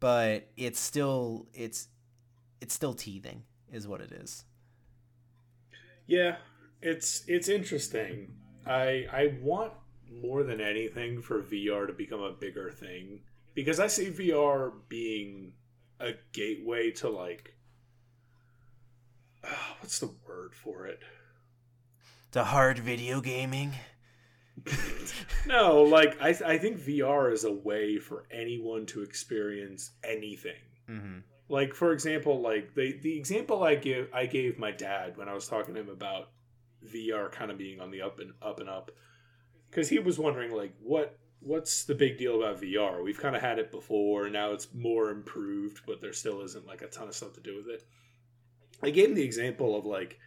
[0.00, 1.88] but it's still it's
[2.60, 4.44] it's still teething is what it is
[6.06, 6.36] yeah
[6.82, 8.28] it's it's interesting
[8.66, 9.72] i i want
[10.22, 13.20] more than anything for vr to become a bigger thing
[13.56, 15.52] because i see vr being
[15.98, 17.56] a gateway to like
[19.42, 19.48] uh,
[19.80, 21.00] what's the word for it
[22.30, 23.72] to hard video gaming
[25.46, 30.62] no, like I, I think VR is a way for anyone to experience anything.
[30.88, 31.18] Mm-hmm.
[31.48, 35.34] Like for example, like the the example I give I gave my dad when I
[35.34, 36.30] was talking to him about
[36.84, 38.90] VR kind of being on the up and up and up,
[39.70, 43.02] because he was wondering like what what's the big deal about VR?
[43.02, 46.82] We've kind of had it before, now it's more improved, but there still isn't like
[46.82, 47.84] a ton of stuff to do with it.
[48.82, 50.18] I gave him the example of like,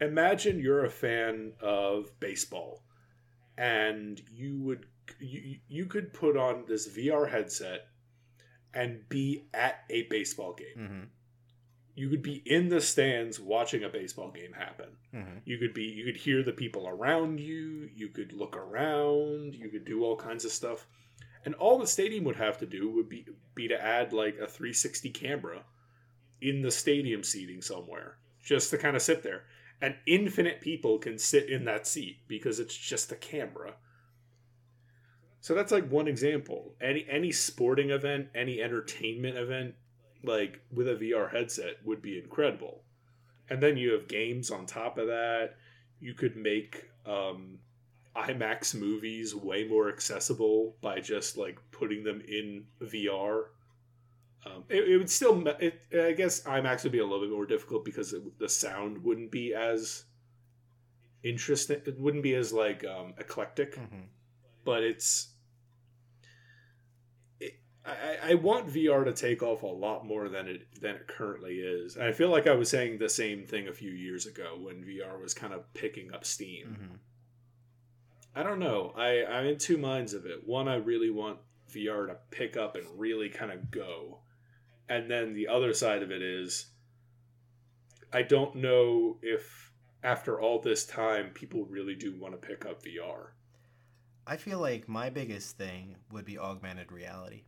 [0.00, 2.82] imagine you're a fan of baseball
[3.56, 4.86] and you would
[5.20, 7.88] you, you could put on this VR headset
[8.74, 10.78] and be at a baseball game.
[10.78, 11.04] Mm-hmm.
[11.98, 14.88] You could be in the stands watching a baseball game happen.
[15.14, 15.38] Mm-hmm.
[15.44, 19.68] You could be you could hear the people around you, you could look around, you
[19.68, 20.86] could do all kinds of stuff.
[21.44, 24.46] And all the stadium would have to do would be be to add like a
[24.46, 25.62] 360 camera
[26.40, 29.42] in the stadium seating somewhere just to kind of sit there
[29.80, 33.74] and infinite people can sit in that seat because it's just a camera.
[35.40, 36.74] So that's like one example.
[36.80, 39.74] Any any sporting event, any entertainment event,
[40.22, 42.82] like with a VR headset would be incredible.
[43.50, 45.56] And then you have games on top of that.
[46.00, 47.58] You could make um,
[48.16, 53.46] IMAX movies way more accessible by just like putting them in VR
[54.46, 57.46] um, it, it, would still, it, I guess IMAX would be a little bit more
[57.46, 60.04] difficult because it, the sound wouldn't be as
[61.22, 61.82] interesting.
[61.84, 64.02] It wouldn't be as like um, eclectic, mm-hmm.
[64.64, 65.28] but it's.
[67.88, 71.58] I, I want VR to take off a lot more than it than it currently
[71.58, 71.96] is.
[71.96, 74.84] And I feel like I was saying the same thing a few years ago when
[74.84, 76.76] VR was kind of picking up steam.
[76.80, 76.94] Mm-hmm.
[78.34, 78.92] I don't know.
[78.96, 80.46] I, I'm in two minds of it.
[80.46, 81.38] One, I really want
[81.72, 84.20] VR to pick up and really kind of go
[84.88, 86.66] and then the other side of it is
[88.12, 89.72] I don't know if
[90.02, 93.28] after all this time people really do want to pick up VR.
[94.26, 97.44] I feel like my biggest thing would be augmented reality.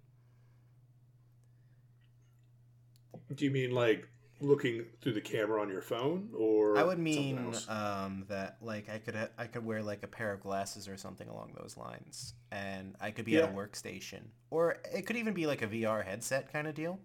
[3.34, 4.08] Do you mean like
[4.40, 8.98] looking through the camera on your phone or I would mean um, that like I
[8.98, 12.34] could ha- I could wear like a pair of glasses or something along those lines
[12.50, 13.40] and I could be yeah.
[13.40, 14.22] at a workstation.
[14.50, 16.98] Or it could even be like a VR headset kind of deal.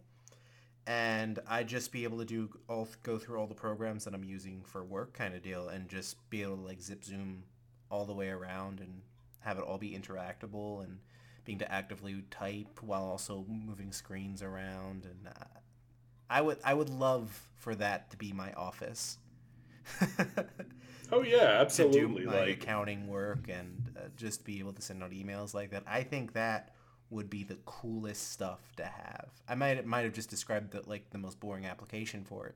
[0.88, 4.24] And I'd just be able to do all go through all the programs that I'm
[4.24, 7.44] using for work kind of deal and just be able to like zip zoom
[7.90, 9.02] all the way around and
[9.40, 11.00] have it all be interactable and
[11.44, 15.60] being to actively type while also moving screens around and uh,
[16.30, 19.18] I would I would love for that to be my office.
[21.12, 22.00] oh yeah, absolutely.
[22.02, 25.54] to do my like accounting work and uh, just be able to send out emails
[25.54, 25.84] like that.
[25.88, 26.76] I think that
[27.10, 29.30] would be the coolest stuff to have.
[29.48, 32.56] I might might have just described the like the most boring application for it,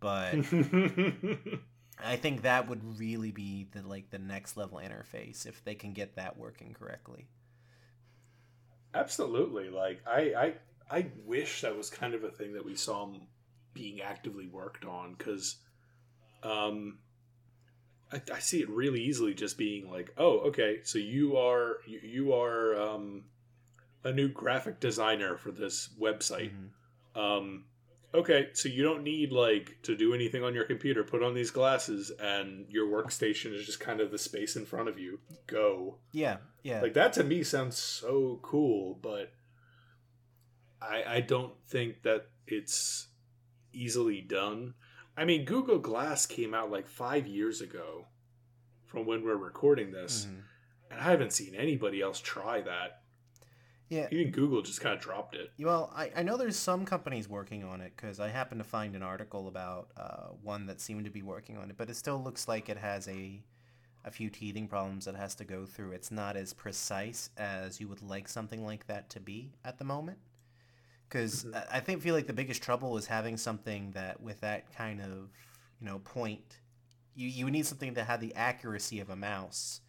[0.00, 0.34] but
[2.04, 5.92] I think that would really be the like the next level interface if they can
[5.92, 7.26] get that working correctly.
[8.94, 10.54] Absolutely, like I I
[10.90, 13.12] I wish that was kind of a thing that we saw
[13.74, 15.56] being actively worked on because
[16.42, 16.98] um
[18.12, 22.00] I, I, see it really easily just being like oh okay so you are you,
[22.02, 23.24] you are um
[24.04, 26.52] a new graphic designer for this website.
[26.52, 27.20] Mm-hmm.
[27.20, 27.64] Um,
[28.14, 31.04] okay, so you don't need like to do anything on your computer.
[31.04, 34.88] Put on these glasses, and your workstation is just kind of the space in front
[34.88, 35.20] of you.
[35.46, 35.98] Go.
[36.12, 36.80] Yeah, yeah.
[36.80, 39.32] Like that to me sounds so cool, but
[40.82, 43.08] I I don't think that it's
[43.72, 44.74] easily done.
[45.16, 48.06] I mean, Google Glass came out like five years ago
[48.86, 50.40] from when we're recording this, mm-hmm.
[50.90, 53.02] and I haven't seen anybody else try that
[53.92, 54.08] Yeah.
[54.10, 55.52] Even Google just kind of dropped it.
[55.58, 58.96] Well, I, I know there's some companies working on it because I happened to find
[58.96, 62.22] an article about uh, one that seemed to be working on it, but it still
[62.22, 63.42] looks like it has a
[64.04, 65.92] a few teething problems that has to go through.
[65.92, 69.84] It's not as precise as you would like something like that to be at the
[69.84, 70.18] moment.
[71.12, 71.54] Because Mhm.
[71.54, 75.00] I I think feel like the biggest trouble is having something that with that kind
[75.00, 75.30] of
[75.80, 76.60] you know point,
[77.14, 79.82] you you need something that had the accuracy of a mouse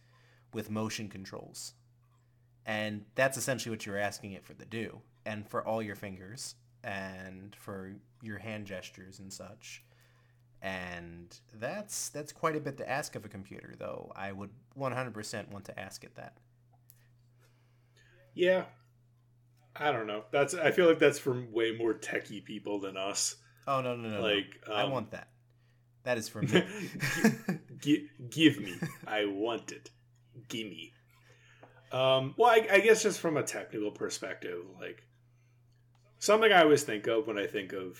[0.52, 1.74] with motion controls,
[2.66, 6.56] and that's essentially what you're asking it for to do, and for all your fingers
[6.84, 9.84] and for your hand gestures and such
[10.62, 15.50] and that's that's quite a bit to ask of a computer though i would 100%
[15.50, 16.38] want to ask it that
[18.34, 18.64] Yeah.
[19.76, 20.24] I don't know.
[20.30, 23.36] That's I feel like that's from way more techie people than us.
[23.66, 24.22] oh no no no, no.
[24.22, 25.28] Like um, i want that
[26.04, 26.62] that is for me
[27.80, 28.74] Gi- give me.
[29.06, 29.90] I want it.
[30.48, 30.92] Gimme.
[31.92, 35.04] Um, well, I, I guess just from a technical perspective, like
[36.18, 37.98] something I always think of when I think of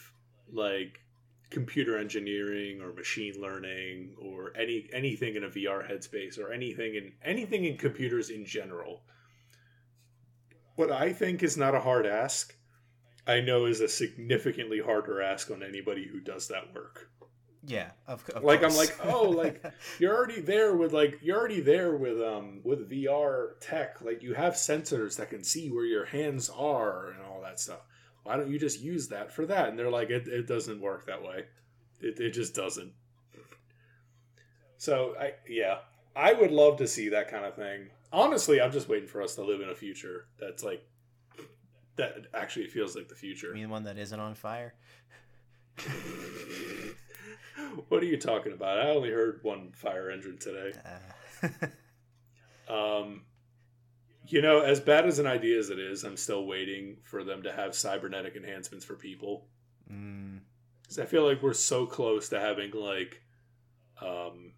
[0.53, 1.01] like
[1.51, 7.12] computer engineering or machine learning or any anything in a VR headspace or anything in
[7.22, 9.03] anything in computers in general.
[10.77, 12.55] What I think is not a hard ask,
[13.27, 17.11] I know is a significantly harder ask on anybody who does that work
[17.66, 19.62] yeah of, of like I'm like, oh, like
[19.99, 24.01] you're already there with like you're already there with um with VR tech.
[24.03, 27.81] Like you have sensors that can see where your hands are and all that stuff.
[28.25, 29.68] Why don't you just use that for that?
[29.68, 31.45] And they're like, it, it doesn't work that way.
[32.01, 32.93] It it just doesn't.
[34.77, 35.79] So I yeah,
[36.14, 37.89] I would love to see that kind of thing.
[38.15, 40.87] Honestly, I'm just waiting for us to live in a future that's like
[41.97, 43.51] that actually feels like the future.
[43.51, 44.75] I mean one that isn't on fire
[47.89, 48.79] what are you talking about?
[48.79, 50.73] I only heard one fire engine today.
[51.43, 51.49] uh,
[52.67, 53.25] Um,
[54.27, 57.43] you know, as bad as an idea as it is, I'm still waiting for them
[57.43, 59.45] to have cybernetic enhancements for people.
[59.93, 60.39] mm,
[60.83, 63.21] Because I feel like we're so close to having like,
[64.01, 64.54] um,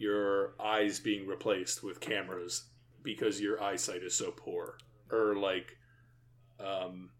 [0.00, 2.64] your eyes being replaced with cameras
[3.02, 4.78] because your eyesight is so poor,
[5.12, 5.76] or like,
[6.58, 7.10] um,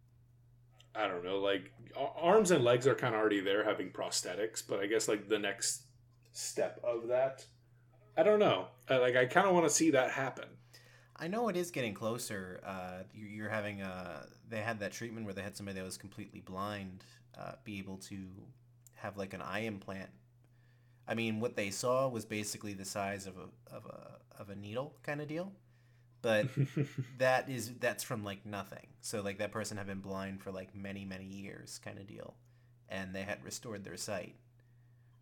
[0.94, 4.80] I don't know, like arms and legs are kind of already there having prosthetics, but
[4.80, 5.82] I guess like the next
[6.32, 7.44] step of that,
[8.16, 8.68] I don't know.
[8.88, 10.46] Like I kind of want to see that happen.
[11.16, 12.60] I know it is getting closer.
[12.64, 15.98] Uh, you- you're having uh, they had that treatment where they had somebody that was
[15.98, 17.04] completely blind
[17.38, 18.16] uh, be able to
[18.96, 20.10] have like an eye implant.
[21.11, 24.54] I mean, what they saw was basically the size of a of a of a
[24.54, 25.52] needle kind of deal,
[26.22, 26.46] but
[27.18, 28.86] that is that's from like nothing.
[29.00, 32.36] So like that person had been blind for like many many years kind of deal,
[32.88, 34.36] and they had restored their sight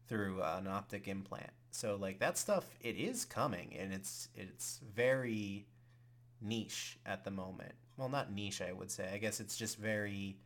[0.08, 1.50] through uh, an optic implant.
[1.70, 5.66] So like that stuff it is coming and it's it's very
[6.42, 7.72] niche at the moment.
[7.96, 9.10] Well, not niche I would say.
[9.10, 10.36] I guess it's just very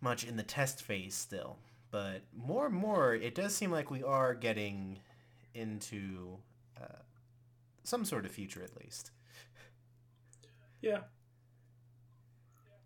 [0.00, 1.58] much in the test phase still.
[1.90, 5.00] But more and more it does seem like we are getting
[5.54, 6.38] into
[6.80, 7.02] uh,
[7.84, 9.10] some sort of future at least.
[10.80, 11.00] Yeah.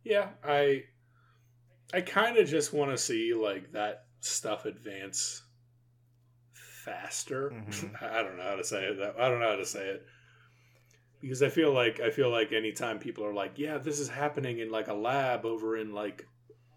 [0.04, 0.84] Yeah, I
[1.94, 5.42] I kind of just want to see like that stuff advance
[6.52, 7.50] faster.
[7.50, 8.02] Mhm.
[8.02, 8.98] I don't know how to say it.
[8.98, 10.06] That I don't know how to say it.
[11.20, 14.58] Because I feel like I feel like anytime people are like, "Yeah, this is happening
[14.58, 16.26] in like a lab over in like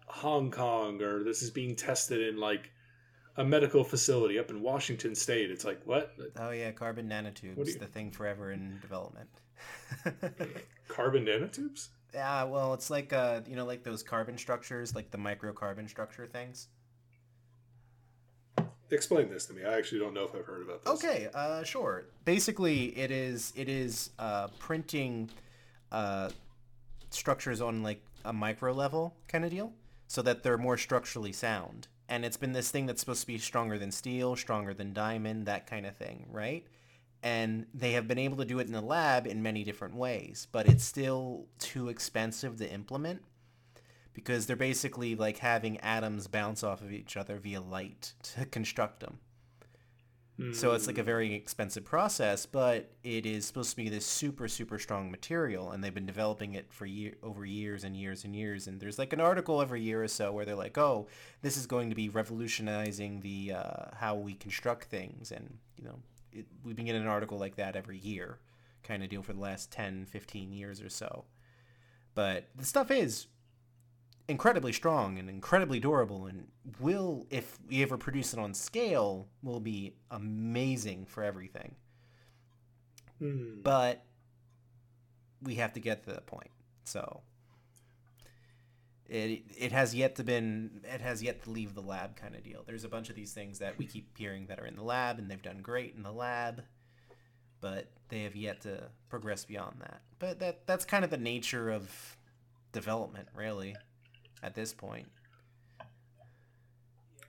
[0.08, 2.70] Hong Kong or this is being tested in like
[3.36, 6.14] a medical facility up in Washington state." It's like, "What?
[6.36, 7.78] Oh yeah, carbon nanotubes, you...
[7.78, 9.28] the thing forever in development.
[10.88, 15.18] Carbon nanotubes?" yeah, well, it's like uh, you know, like those carbon structures, like the
[15.18, 16.68] microcarbon structure things.
[18.90, 19.64] Explain this to me.
[19.64, 20.92] I actually don't know if I've heard about this.
[20.94, 22.06] Okay, uh, sure.
[22.24, 25.30] Basically, it is it is uh, printing
[25.92, 26.30] uh,
[27.10, 29.72] structures on like a micro level kind of deal,
[30.08, 31.86] so that they're more structurally sound.
[32.08, 35.46] And it's been this thing that's supposed to be stronger than steel, stronger than diamond,
[35.46, 36.66] that kind of thing, right?
[37.22, 40.48] And they have been able to do it in the lab in many different ways,
[40.50, 43.22] but it's still too expensive to implement
[44.14, 49.00] because they're basically like having atoms bounce off of each other via light to construct
[49.00, 49.18] them.
[50.52, 54.46] So it's like a very expensive process, but it is supposed to be this super
[54.46, 58.36] super strong material, and they've been developing it for year over years and years and
[58.36, 58.68] years.
[58.68, 61.08] And there's like an article every year or so where they're like, "Oh,
[61.42, 65.98] this is going to be revolutionizing the uh, how we construct things," and you know,
[66.32, 68.38] it, we've been getting an article like that every year,
[68.84, 71.24] kind of deal for the last 10, 15 years or so.
[72.14, 73.26] But the stuff is
[74.28, 76.46] incredibly strong and incredibly durable and
[76.78, 81.74] will if we ever produce it on scale will be amazing for everything
[83.18, 83.62] Hmm.
[83.62, 84.04] but
[85.42, 86.50] we have to get to that point.
[86.84, 87.22] So
[89.08, 92.42] it it has yet to been it has yet to leave the lab kind of
[92.42, 92.62] deal.
[92.66, 95.18] There's a bunch of these things that we keep hearing that are in the lab
[95.18, 96.62] and they've done great in the lab,
[97.60, 100.02] but they have yet to progress beyond that.
[100.18, 102.16] But that that's kind of the nature of
[102.72, 103.74] development, really,
[104.42, 105.08] at this point.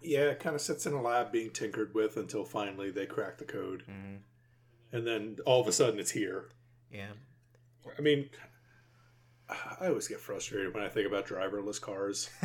[0.01, 3.38] Yeah, it kind of sits in a lab being tinkered with until finally they crack
[3.38, 4.95] the code, Mm-hmm.
[4.95, 6.49] and then all of a sudden it's here.
[6.91, 7.12] Yeah.
[7.97, 8.30] I mean,
[9.49, 12.30] I always get frustrated when I think about driverless cars.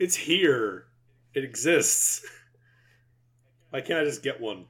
[0.00, 0.86] It's here.
[1.32, 2.26] It exists.
[3.70, 4.64] Why can't I just get one?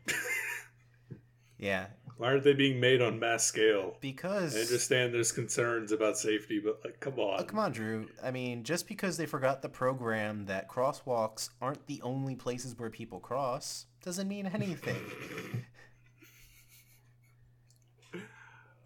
[1.59, 1.87] yeah,
[2.23, 3.97] Why aren't they being made on mass scale?
[4.01, 7.41] because I understand there's concerns about safety, but like, come on.
[7.41, 8.11] Oh, come on, Drew.
[8.23, 12.91] I mean, just because they forgot the program that crosswalks aren't the only places where
[12.91, 15.03] people cross doesn't mean anything.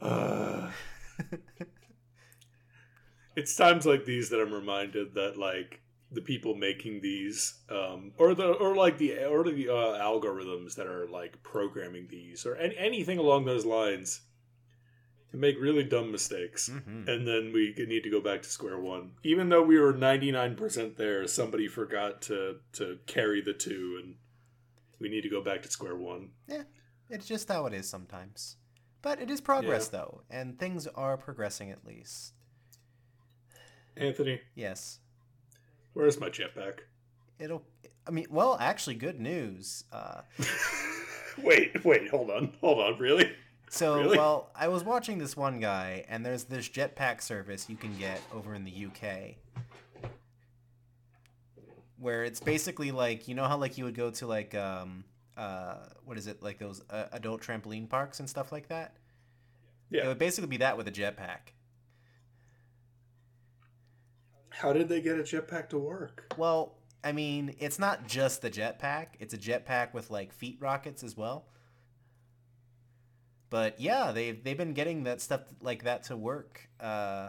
[0.00, 0.70] Uh,
[3.36, 5.82] it's times like these that I'm reminded that like
[6.12, 10.86] the people making these, um, or the or like the or the uh, algorithms that
[10.86, 14.20] are like programming these, or any, anything along those lines,
[15.30, 16.68] can make really dumb mistakes.
[16.68, 19.12] hmm and then we need to go back to square one.
[19.24, 24.00] Even though we were ninety nine percent there, somebody forgot to to carry the two,
[24.02, 24.14] and
[25.00, 26.30] we need to go back to square one.
[26.48, 26.62] Yeah.
[27.08, 28.56] It's just how it is sometimes.
[29.02, 32.32] But it is progress, though, and things are progressing at least.
[33.96, 34.98] Anthony, Yes.
[35.96, 36.80] Where's my jetpack?
[37.38, 37.62] It'll.
[38.06, 39.84] I mean, well, actually, good news.
[39.90, 40.20] Uh,
[41.42, 43.32] wait, wait, hold on, hold on, really?
[43.68, 44.16] So, Really?
[44.16, 48.20] well, I was watching this one guy, and there's this jetpack service you can get
[48.32, 49.34] over in the UK,
[51.98, 55.02] where it's basically like you know how like you would go to like um
[55.36, 58.96] uh what is it like those uh, adult trampoline parks and stuff like that.
[59.90, 60.04] Yeah.
[60.04, 61.52] It would basically be that with a jetpack.
[64.58, 66.34] How did they get a jetpack to work?
[66.38, 71.02] Well, I mean, it's not just the jetpack; it's a jetpack with like feet rockets
[71.02, 71.44] as well.
[73.50, 76.68] But yeah, they've they've been getting that stuff like that to work.
[76.80, 77.28] Uh,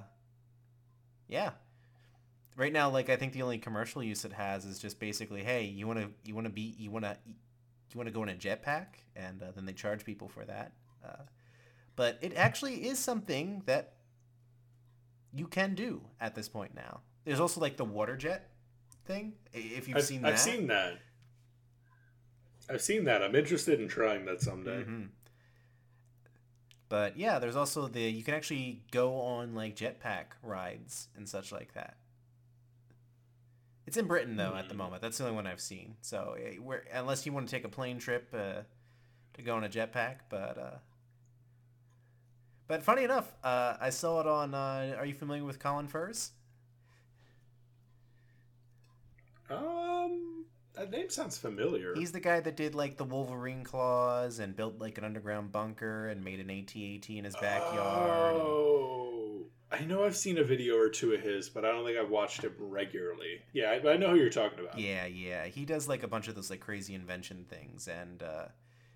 [1.28, 1.51] yeah.
[2.55, 5.65] Right now, like I think the only commercial use it has is just basically, hey,
[5.65, 8.30] you want to you want to be you want to you want to go in
[8.30, 10.71] a jetpack, and uh, then they charge people for that.
[11.05, 11.23] Uh,
[11.97, 13.93] but it actually is something that
[15.34, 17.01] you can do at this point now.
[17.28, 18.49] There's also like the water jet
[19.05, 19.34] thing.
[19.53, 20.97] If you've I've, seen that, I've seen that.
[22.69, 23.21] I've seen that.
[23.21, 24.84] I'm interested in trying that someday.
[24.86, 25.09] Mhm.
[26.88, 31.51] But yeah, there's also the you can actually go on like jetpack rides and such
[31.51, 31.97] like that.
[33.86, 34.78] It's in Britain though at the Hmm.
[34.80, 35.01] moment.
[35.01, 35.97] That's the only one I've seen.
[35.99, 38.61] So eh, we're, unless you want to take a plane trip uh,
[39.34, 40.78] to go on a jetpack, but uh,
[42.67, 44.53] but funny enough, uh, I saw it on.
[44.53, 46.32] Uh, are you familiar with Colin Furze?
[49.49, 51.93] Um, that name sounds familiar.
[51.95, 56.07] He's the guy that did like the Wolverine claws and built like an underground bunker
[56.07, 58.35] and made an AT-AT in his backyard.
[58.35, 61.85] and- Oh, I know I've seen a video or two of his, but I don't
[61.85, 63.41] think I've watched him regularly.
[63.53, 64.77] Yeah, I, I know who you're talking about.
[64.79, 65.45] Yeah, yeah.
[65.47, 68.45] He does like a bunch of those like crazy invention things, and uh,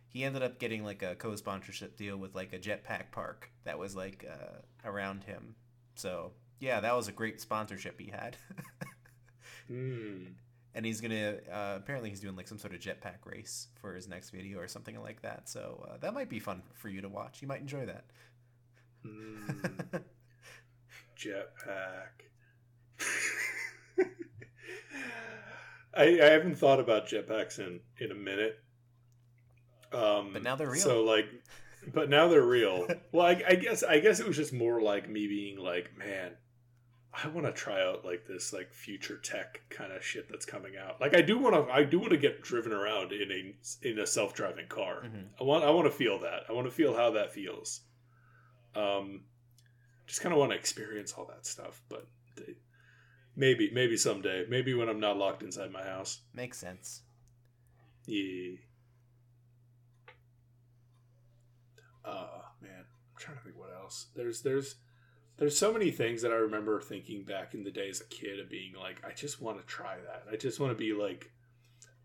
[0.08, 3.96] he ended up getting like a co-sponsorship deal with like a jetpack park that was
[3.98, 5.56] like uh, around him.
[5.96, 6.32] So
[6.62, 8.38] yeah, that was a great sponsorship he had.
[9.72, 10.26] Hmm.
[10.76, 14.10] and he's gonna uh, apparently he's doing like some sort of jetpack race for his
[14.10, 15.48] next video or something like that.
[15.48, 17.42] So uh, that might be fun for you to watch.
[17.42, 18.04] You might enjoy that.
[19.06, 19.38] Hmm.
[21.18, 22.26] Jetpack.
[25.94, 28.60] I, I haven't thought about jetpacks in in a minute.
[29.94, 30.82] Um, But now they're real.
[30.82, 31.26] So like,
[31.94, 32.88] but now they're real.
[33.12, 36.32] well, I, I guess I guess it was just more like me being like, man,
[37.14, 40.74] I want to try out like this like future tech kind of shit that's coming
[40.78, 41.02] out.
[41.02, 44.00] Like I do want to I do want to get driven around in a in
[44.00, 45.04] a self driving car.
[45.04, 45.28] Mhm.
[45.40, 46.44] I want I want to feel that.
[46.50, 47.82] I want to feel how that feels.
[48.76, 49.26] Um,
[50.08, 52.08] just kind of want to experience all that stuff, but
[52.38, 52.54] they,
[53.36, 56.22] maybe maybe someday, maybe when I'm not locked inside my house.
[56.34, 57.02] Makes sense.
[58.08, 58.56] Yeah.
[62.06, 64.08] Uh man, I'm trying to think what else.
[64.16, 64.76] There's there's
[65.42, 68.40] there's so many things that I remember thinking back in the day as a kid
[68.40, 70.32] of being like, I just want to try that.
[70.32, 71.32] I just want to be like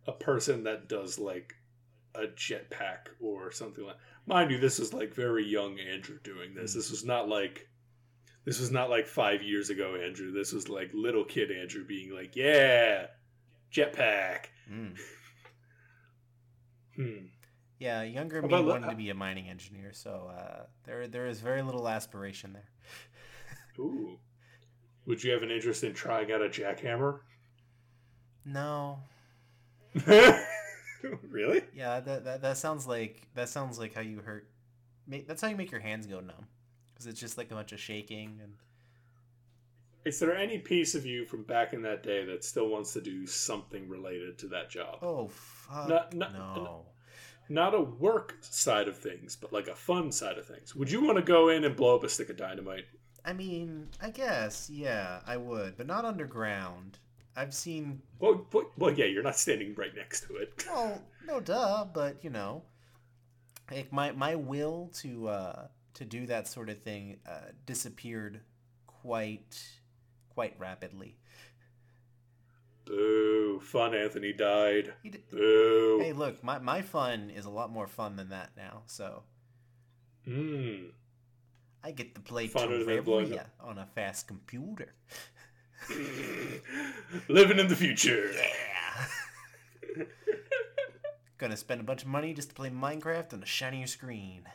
[0.07, 1.55] a person that does like
[2.15, 3.99] a jetpack or something like.
[4.25, 6.73] Mind you, this is like very young Andrew doing this.
[6.73, 7.69] This was not like
[8.47, 10.33] this was not like five years ago, Andrew.
[10.33, 13.09] This was like little kid Andrew being like, yeah,
[13.71, 14.47] jetpack.
[14.73, 14.97] Mm.
[16.97, 17.27] Hmm.
[17.79, 21.61] Yeah, younger me wanted to be a mining engineer, so uh, there there is very
[21.61, 22.71] little aspiration there.
[23.79, 24.19] Ooh.
[25.07, 27.21] Would you have an interest in trying out a jackhammer?
[28.45, 28.99] No,
[31.29, 31.63] really?
[31.75, 34.49] yeah, that, that that sounds like that sounds like how you hurt.
[35.09, 36.47] That's how you make your hands go numb,
[36.93, 38.55] because it's just like a bunch of shaking and.
[40.05, 43.01] Is there any piece of you from back in that day that still wants to
[43.01, 44.99] do something related to that job?
[45.03, 45.89] Oh fuck!
[45.89, 46.87] Not- not- no.
[47.49, 50.75] Not a work side of things, but like a fun side of things.
[50.75, 52.87] Would you want to go in and blow up a stick of dynamite?
[53.27, 56.99] I mean, I guess, yeah, I would, but not underground.
[57.37, 60.65] I've seen, Well, well, well, yeah, you're not standing right next to it.
[60.71, 62.63] well, no duh, but you know,
[63.71, 68.41] like my my will to uh to do that sort of thing uh, disappeared
[68.87, 69.61] quite
[70.31, 71.17] quite rapidly.
[72.85, 73.61] Boo!
[73.61, 74.95] Fun Anthony died.
[75.03, 75.99] He d- Boo!
[76.01, 78.83] hey, look, my my fun is a lot more fun than that now.
[78.87, 79.25] So
[80.27, 80.91] Mmm.
[81.87, 84.93] I get to play Funner than blowing Terraria on a fast computer.
[87.29, 88.29] Living in the future.
[88.35, 90.05] Yeah.
[91.39, 94.49] Gonna spend a bunch of money just to play Minecraft on a shinier screen.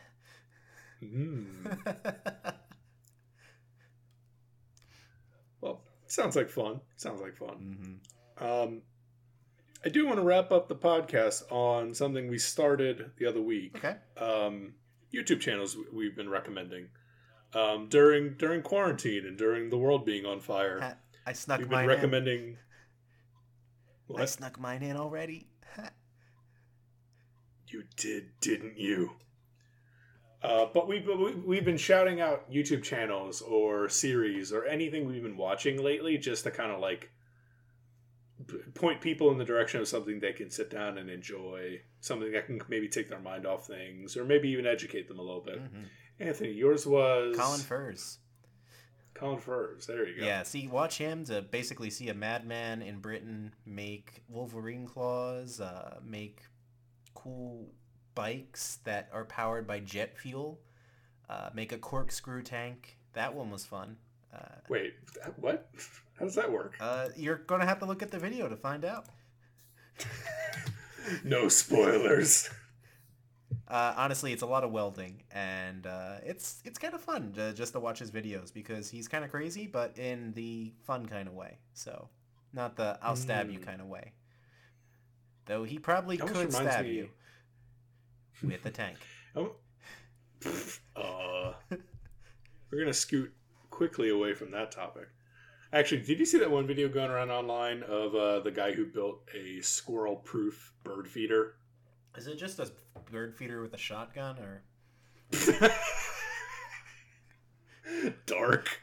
[1.02, 2.54] Mm.
[5.62, 6.80] Well, sounds like fun.
[6.98, 7.98] Sounds like fun.
[8.38, 8.82] hmm Um,
[9.82, 13.74] I do want to wrap up the podcast on something we started the other week.
[13.76, 13.96] Okay.
[14.18, 14.74] Um,
[15.14, 16.88] YouTube channels we've been recommending
[17.54, 20.96] um, during during quarantine and during the world being on fire.
[21.26, 22.56] I snuck We've been mine recommending.
[24.10, 24.16] in.
[24.20, 25.46] I snuck mine in already.
[27.68, 29.12] you did, didn't you?
[30.42, 35.22] Uh, but we've we- we've been shouting out YouTube channels or series or anything we've
[35.22, 37.10] been watching lately, just to kind of like
[38.74, 42.46] point people in the direction of something they can sit down and enjoy, something that
[42.46, 45.60] can maybe take their mind off things, or maybe even educate them a little bit.
[45.62, 45.84] Mhm.
[46.20, 48.18] Anthony, yours was Colin Furze.
[49.14, 49.86] Colin Furze.
[49.86, 50.26] There you go.
[50.26, 55.98] Yeah, see, watch him to basically see a madman in Britain make Wolverine claws, uh,
[56.04, 56.40] make
[57.14, 57.68] cool
[58.14, 60.60] bikes that are powered by jet fuel,
[61.28, 62.98] uh, make a corkscrew tank.
[63.14, 63.96] That one was fun.
[64.34, 64.38] Uh,
[64.68, 64.94] Wait,
[65.36, 65.68] what?
[66.18, 66.76] How does that work?
[66.80, 69.06] uh, you're gonna have to look at the video to find out.
[71.24, 72.48] no spoilers.
[73.72, 77.54] Uh, honestly, it's a lot of welding, and uh, it's it's kind of fun to,
[77.54, 81.26] just to watch his videos because he's kind of crazy, but in the fun kind
[81.26, 81.56] of way.
[81.72, 82.08] So,
[82.52, 83.64] not the I'll stab you Mm.
[83.66, 84.12] kind of way.
[85.46, 87.08] Though he probably Almost could stab me- you
[88.42, 88.98] with a tank.
[89.34, 89.52] Oh.
[90.94, 91.52] Uh,
[92.70, 93.32] we're gonna scoot
[93.70, 95.08] quickly away from that topic.
[95.72, 98.84] Actually, did you see that one video going around online of uh, the guy who
[98.84, 101.54] built a squirrel-proof bird feeder?
[102.16, 102.70] Is it just a
[103.10, 104.62] bird feeder with a shotgun, or
[108.26, 108.80] Dark.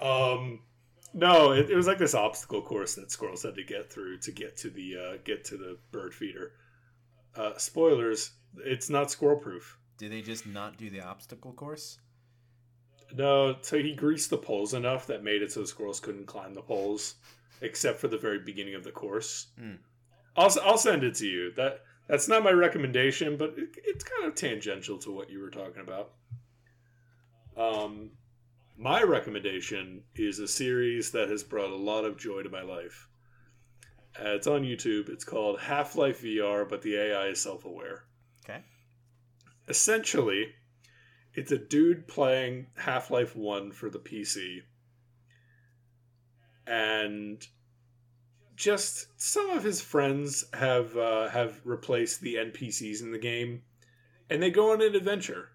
[0.00, 0.60] Um,
[1.14, 4.32] no, it, it was like this obstacle course that squirrels had to get through to
[4.32, 6.52] get to the uh, get to the bird feeder.
[7.34, 8.32] Uh, spoilers:
[8.64, 9.78] it's not squirrel-proof.
[9.98, 11.98] do they just not do the obstacle course?
[13.14, 16.52] No, so he greased the poles enough that made it so the squirrels couldn't climb
[16.54, 17.14] the poles,
[17.62, 19.46] except for the very beginning of the course.
[19.58, 19.76] Hmm.
[20.38, 21.52] I'll I'll send it to you.
[21.56, 25.50] That that's not my recommendation, but it, it's kind of tangential to what you were
[25.50, 26.12] talking about.
[27.56, 28.12] Um,
[28.76, 33.08] my recommendation is a series that has brought a lot of joy to my life.
[34.18, 35.08] Uh, it's on YouTube.
[35.08, 38.04] It's called Half Life VR, but the AI is self aware
[38.48, 38.62] Okay.
[39.68, 40.46] essentially
[41.34, 44.60] it's a dude playing half-life 1 for the pc
[46.66, 47.46] and
[48.58, 53.62] just some of his friends have uh, have replaced the npcs in the game
[54.28, 55.50] and they go on an adventure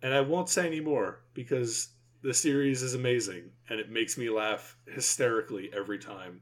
[0.00, 1.88] and i won't say any more because
[2.22, 6.40] the series is amazing and it makes me laugh hysterically every time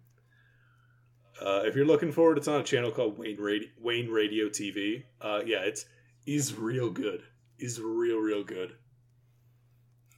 [1.41, 4.49] uh, if you're looking for it, it's on a channel called Wayne Radio, Wayne Radio
[4.49, 5.03] TV.
[5.21, 5.87] Uh, yeah, it's
[6.25, 7.23] is real good.
[7.59, 8.77] Is real real good.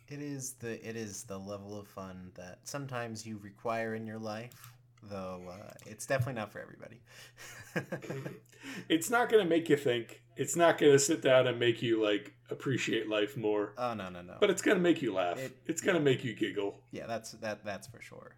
[0.09, 4.18] It is the it is the level of fun that sometimes you require in your
[4.18, 4.73] life,
[5.09, 7.00] though uh, it's definitely not for everybody.
[8.88, 10.22] It's not gonna make you think.
[10.36, 13.74] It's not gonna sit down and make you like appreciate life more.
[13.76, 14.36] oh no no no!
[14.40, 15.38] But it's gonna make you laugh.
[15.38, 16.80] It- it's gonna make you giggle.
[16.90, 18.36] yeah, that's that that's for sure.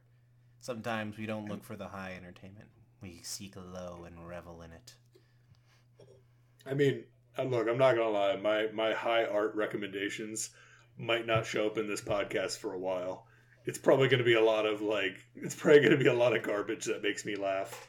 [0.60, 2.66] Sometimes we don't look for the high entertainment;
[3.00, 4.94] we seek low and revel in it.
[6.66, 7.04] I mean,
[7.38, 8.36] uh, look, I'm not gonna lie.
[8.36, 10.50] My my high art recommendations
[10.98, 13.25] might not show up in this podcast for a while.
[13.66, 15.16] It's probably gonna be a lot of like.
[15.34, 17.88] It's probably gonna be a lot of garbage that makes me laugh.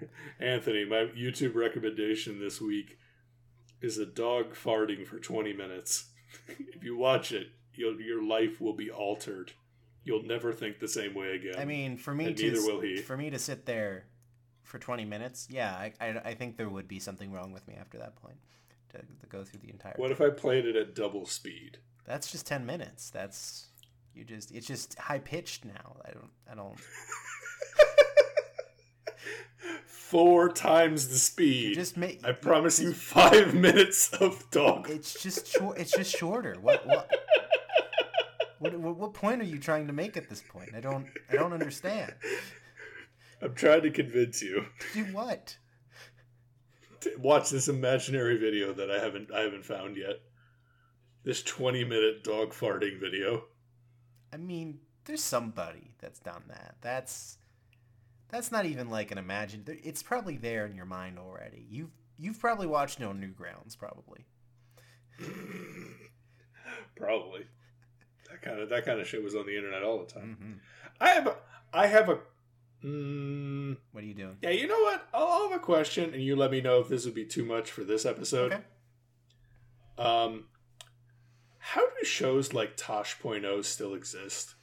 [0.40, 2.98] Anthony, my YouTube recommendation this week
[3.80, 6.06] is a dog farting for 20 minutes.
[6.48, 9.52] if you watch it, you'll, your life will be altered.
[10.04, 11.54] You'll never think the same way again.
[11.58, 12.96] I mean, for me And to neither will he.
[12.96, 14.06] for me to sit there
[14.64, 17.74] for 20 minutes, yeah, I, I, I think there would be something wrong with me
[17.78, 18.36] after that point
[18.90, 19.94] to, to go through the entire.
[19.96, 21.78] what if I played it at double speed?
[22.04, 23.10] That's just 10 minutes.
[23.10, 23.68] That's
[24.14, 25.96] you just it's just high pitched now.
[26.04, 26.78] I don't I don't
[29.86, 31.74] Four times the you speed.
[31.74, 34.90] just make I promise you five minutes of dog.
[34.90, 35.78] It's just short.
[35.78, 36.56] It's just shorter.
[36.60, 37.10] What what,
[38.58, 40.70] what what point are you trying to make at this point?
[40.76, 42.14] I don't I don't understand.
[43.42, 44.66] I'm trying to convince you.
[44.92, 45.56] Do what?
[47.02, 50.20] to watch this imaginary video that I haven't I haven't found yet.
[51.24, 53.44] This 20 minute dog farting video.
[54.32, 56.76] I mean, there's somebody that's done that.
[56.80, 57.38] That's
[58.30, 59.68] that's not even like an imagined.
[59.84, 61.66] It's probably there in your mind already.
[61.68, 64.24] You've you've probably watched No Newgrounds, probably.
[66.96, 67.46] Probably.
[68.30, 70.36] That kind of that kind of shit was on the internet all the time.
[70.40, 70.52] hmm
[71.00, 71.36] I have a
[71.72, 72.18] I have a
[72.84, 74.36] mm, What are you doing?
[74.42, 74.50] yeah.
[74.50, 75.06] You know what?
[75.12, 77.44] I'll, I'll have a question, and you let me know if this would be too
[77.44, 78.52] much for this episode.
[78.52, 78.62] Okay.
[79.98, 80.44] Um,
[81.64, 84.54] how do shows like Tosh.0 still exist?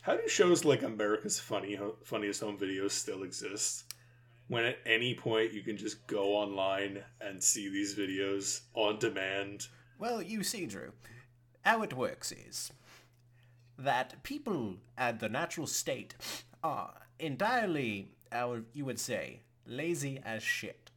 [0.00, 3.84] How do shows like America's Funny Funniest Home Videos still exist?
[4.48, 9.66] When at any point you can just go online and see these videos on demand.
[9.98, 10.92] Well, you see, Drew,
[11.60, 12.72] how it works is
[13.76, 16.14] that people at the natural state
[16.64, 20.87] are entirely, how you would say, lazy as shit.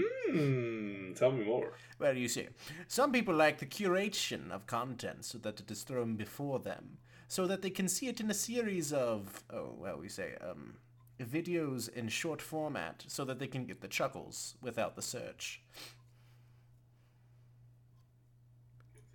[0.00, 1.12] Hmm.
[1.14, 1.72] Tell me more.
[1.98, 2.48] Well, you see,
[2.88, 7.46] some people like the curation of content so that it is thrown before them, so
[7.46, 10.74] that they can see it in a series of, oh, well, we say, um,
[11.20, 15.62] videos in short format, so that they can get the chuckles without the search.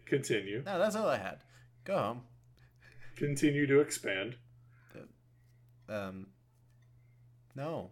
[0.06, 0.64] Continue.
[0.66, 1.40] No, that's all I had.
[1.84, 2.22] Go home.
[3.18, 4.38] Continue to expand.
[5.90, 6.28] Um,
[7.56, 7.92] no.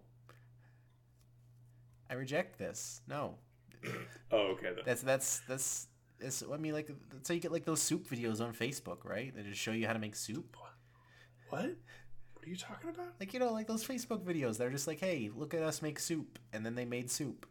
[2.16, 3.02] I reject this.
[3.08, 3.36] No.
[4.32, 4.84] Oh, okay then.
[4.86, 5.88] That's that's that's.
[6.20, 9.36] It's, I mean, like that's how you get like those soup videos on Facebook, right?
[9.36, 10.56] They just show you how to make soup.
[11.50, 11.62] What?
[12.34, 13.14] What are you talking about?
[13.20, 14.58] Like you know, like those Facebook videos.
[14.58, 17.46] They're just like, "Hey, look at us make soup," and then they made soup.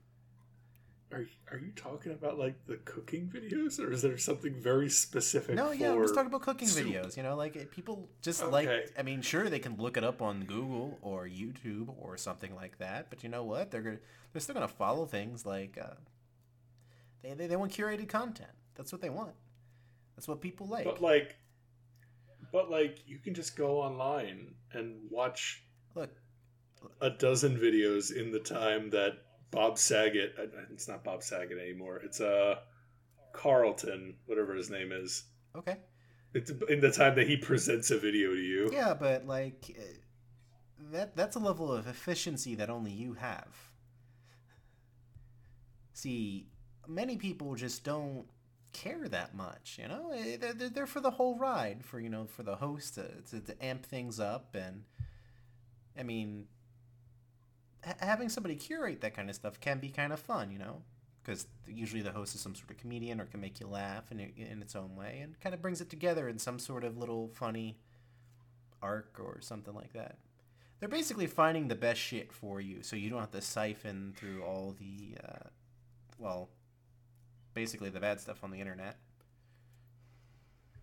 [1.15, 5.55] Are are you talking about like the cooking videos, or is there something very specific?
[5.55, 6.89] No, yeah, I'm just talking about cooking soup?
[6.89, 7.17] videos.
[7.17, 8.69] You know, like people just like.
[8.99, 12.79] I mean, sure, they can look it up on Google or YouTube or something like
[12.79, 13.11] that.
[13.11, 13.71] But you know what?
[13.71, 13.99] They're gonna
[14.33, 15.79] they're still gonna follow things like.
[15.81, 15.95] Uh,
[17.23, 18.51] they, they they want curated content.
[18.75, 19.35] That's what they want.
[20.17, 20.85] That's what people like.
[20.85, 21.37] But like,
[22.51, 25.62] but like, you can just go online and watch
[25.95, 26.11] Look,
[27.01, 29.19] a dozen videos in the time that
[29.55, 30.34] Bob Saget.
[30.38, 32.00] uh, It's not Bob Saget anymore.
[32.05, 32.57] It's uh
[33.32, 35.24] Carlton, whatever his name is.
[35.57, 35.76] okay,
[36.34, 38.70] It's in the time that he presents a video to you.
[38.72, 39.82] yeah, but like uh,
[40.92, 43.48] that that's a level of efficiency that only you have.
[45.92, 46.48] See,
[46.88, 48.26] many people just don't
[48.72, 50.11] care that much, you know?
[50.12, 53.40] Eh, They're, they're for the whole ride, for, you know, for the host to, to,
[53.40, 54.57] to amp things up.
[54.57, 54.82] And,
[55.98, 56.46] I mean,
[58.01, 60.82] having somebody curate that kind of stuff can be kind of fun, you know?
[61.22, 64.20] Because usually the host is some sort of comedian or can make you laugh in,
[64.20, 67.28] in its own way and kind of brings it together in some sort of little
[67.28, 67.78] funny
[68.82, 70.16] arc or something like that.
[70.80, 74.43] They're basically finding the best shit for you so you don't have to siphon through
[74.43, 75.49] all the, uh,
[76.18, 76.51] well,
[77.55, 78.99] basically the bad stuff on the internet.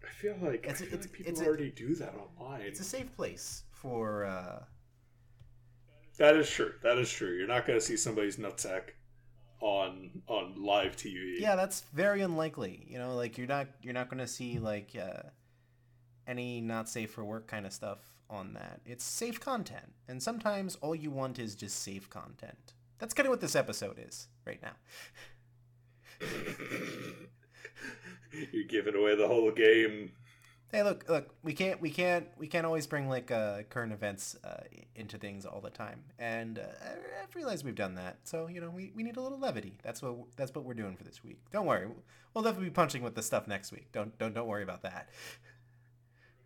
[0.04, 2.62] I feel like, It's I feel it's- like people it's a- already do that online.
[2.62, 4.64] It's a safe place for, uh,
[6.22, 6.74] That is true.
[6.84, 7.36] That is true.
[7.36, 8.92] You're not going to see somebody's nutsack
[9.60, 11.40] on on live TV.
[11.40, 12.86] yeah, that's very unlikely.
[12.88, 15.24] You know, like you're not you're not gonna see like uh,
[16.28, 17.98] any not safe for work kind of stuff
[18.30, 18.82] on that.
[18.86, 22.74] It's safe content, and sometimes all you want is just safe content.
[23.00, 24.74] That's kind of what this episode is right now.
[28.52, 30.12] You're giving away the whole game.
[30.72, 34.38] Hey, look, look, we can't, we can't, we can't always bring like uh, current events
[34.44, 34.64] uh,
[34.96, 38.20] into things all the time, and uh, I- I've realized we've done that.
[38.24, 39.78] So you know, we, we need a little levity.
[39.84, 41.40] That's what that's what we're doing for this week.
[41.52, 41.88] Don't worry,
[42.34, 43.92] we'll definitely be punching with the stuff next week.
[43.92, 45.10] Don't don't don't worry about that.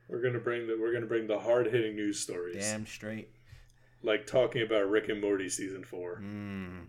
[0.08, 3.30] We're gonna bring the we're gonna bring the hard hitting news stories, Damn straight.
[4.04, 6.22] like talking about Rick and Morty season four.
[6.24, 6.86] Mm.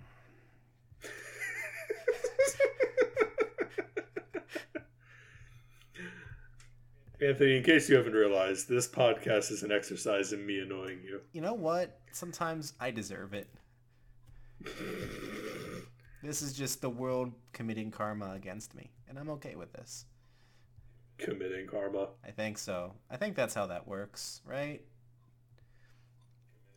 [7.21, 11.21] Anthony, in case you haven't realized, this podcast is an exercise in me annoying you.
[11.33, 11.99] You know what?
[12.13, 13.49] Sometimes I deserve it.
[16.23, 20.05] This is just the world committing karma against me, and I'm okay with this.
[21.19, 22.09] Committing karma.
[22.27, 22.93] I think so.
[23.11, 24.83] I think that's how that works, right?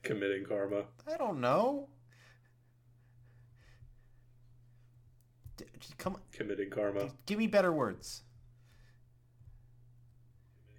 [0.03, 0.83] Committing karma.
[1.11, 1.89] I don't know.
[5.57, 5.65] D-
[5.97, 7.09] come on, Committing karma.
[7.25, 8.21] give me better words.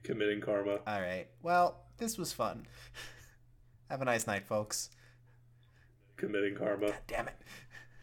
[0.03, 0.79] Committing karma.
[0.87, 1.27] All right.
[1.43, 2.67] Well, this was fun.
[3.91, 4.91] Have a nice night, folks.
[6.17, 6.87] Committing karma.
[6.89, 7.37] God Damn it.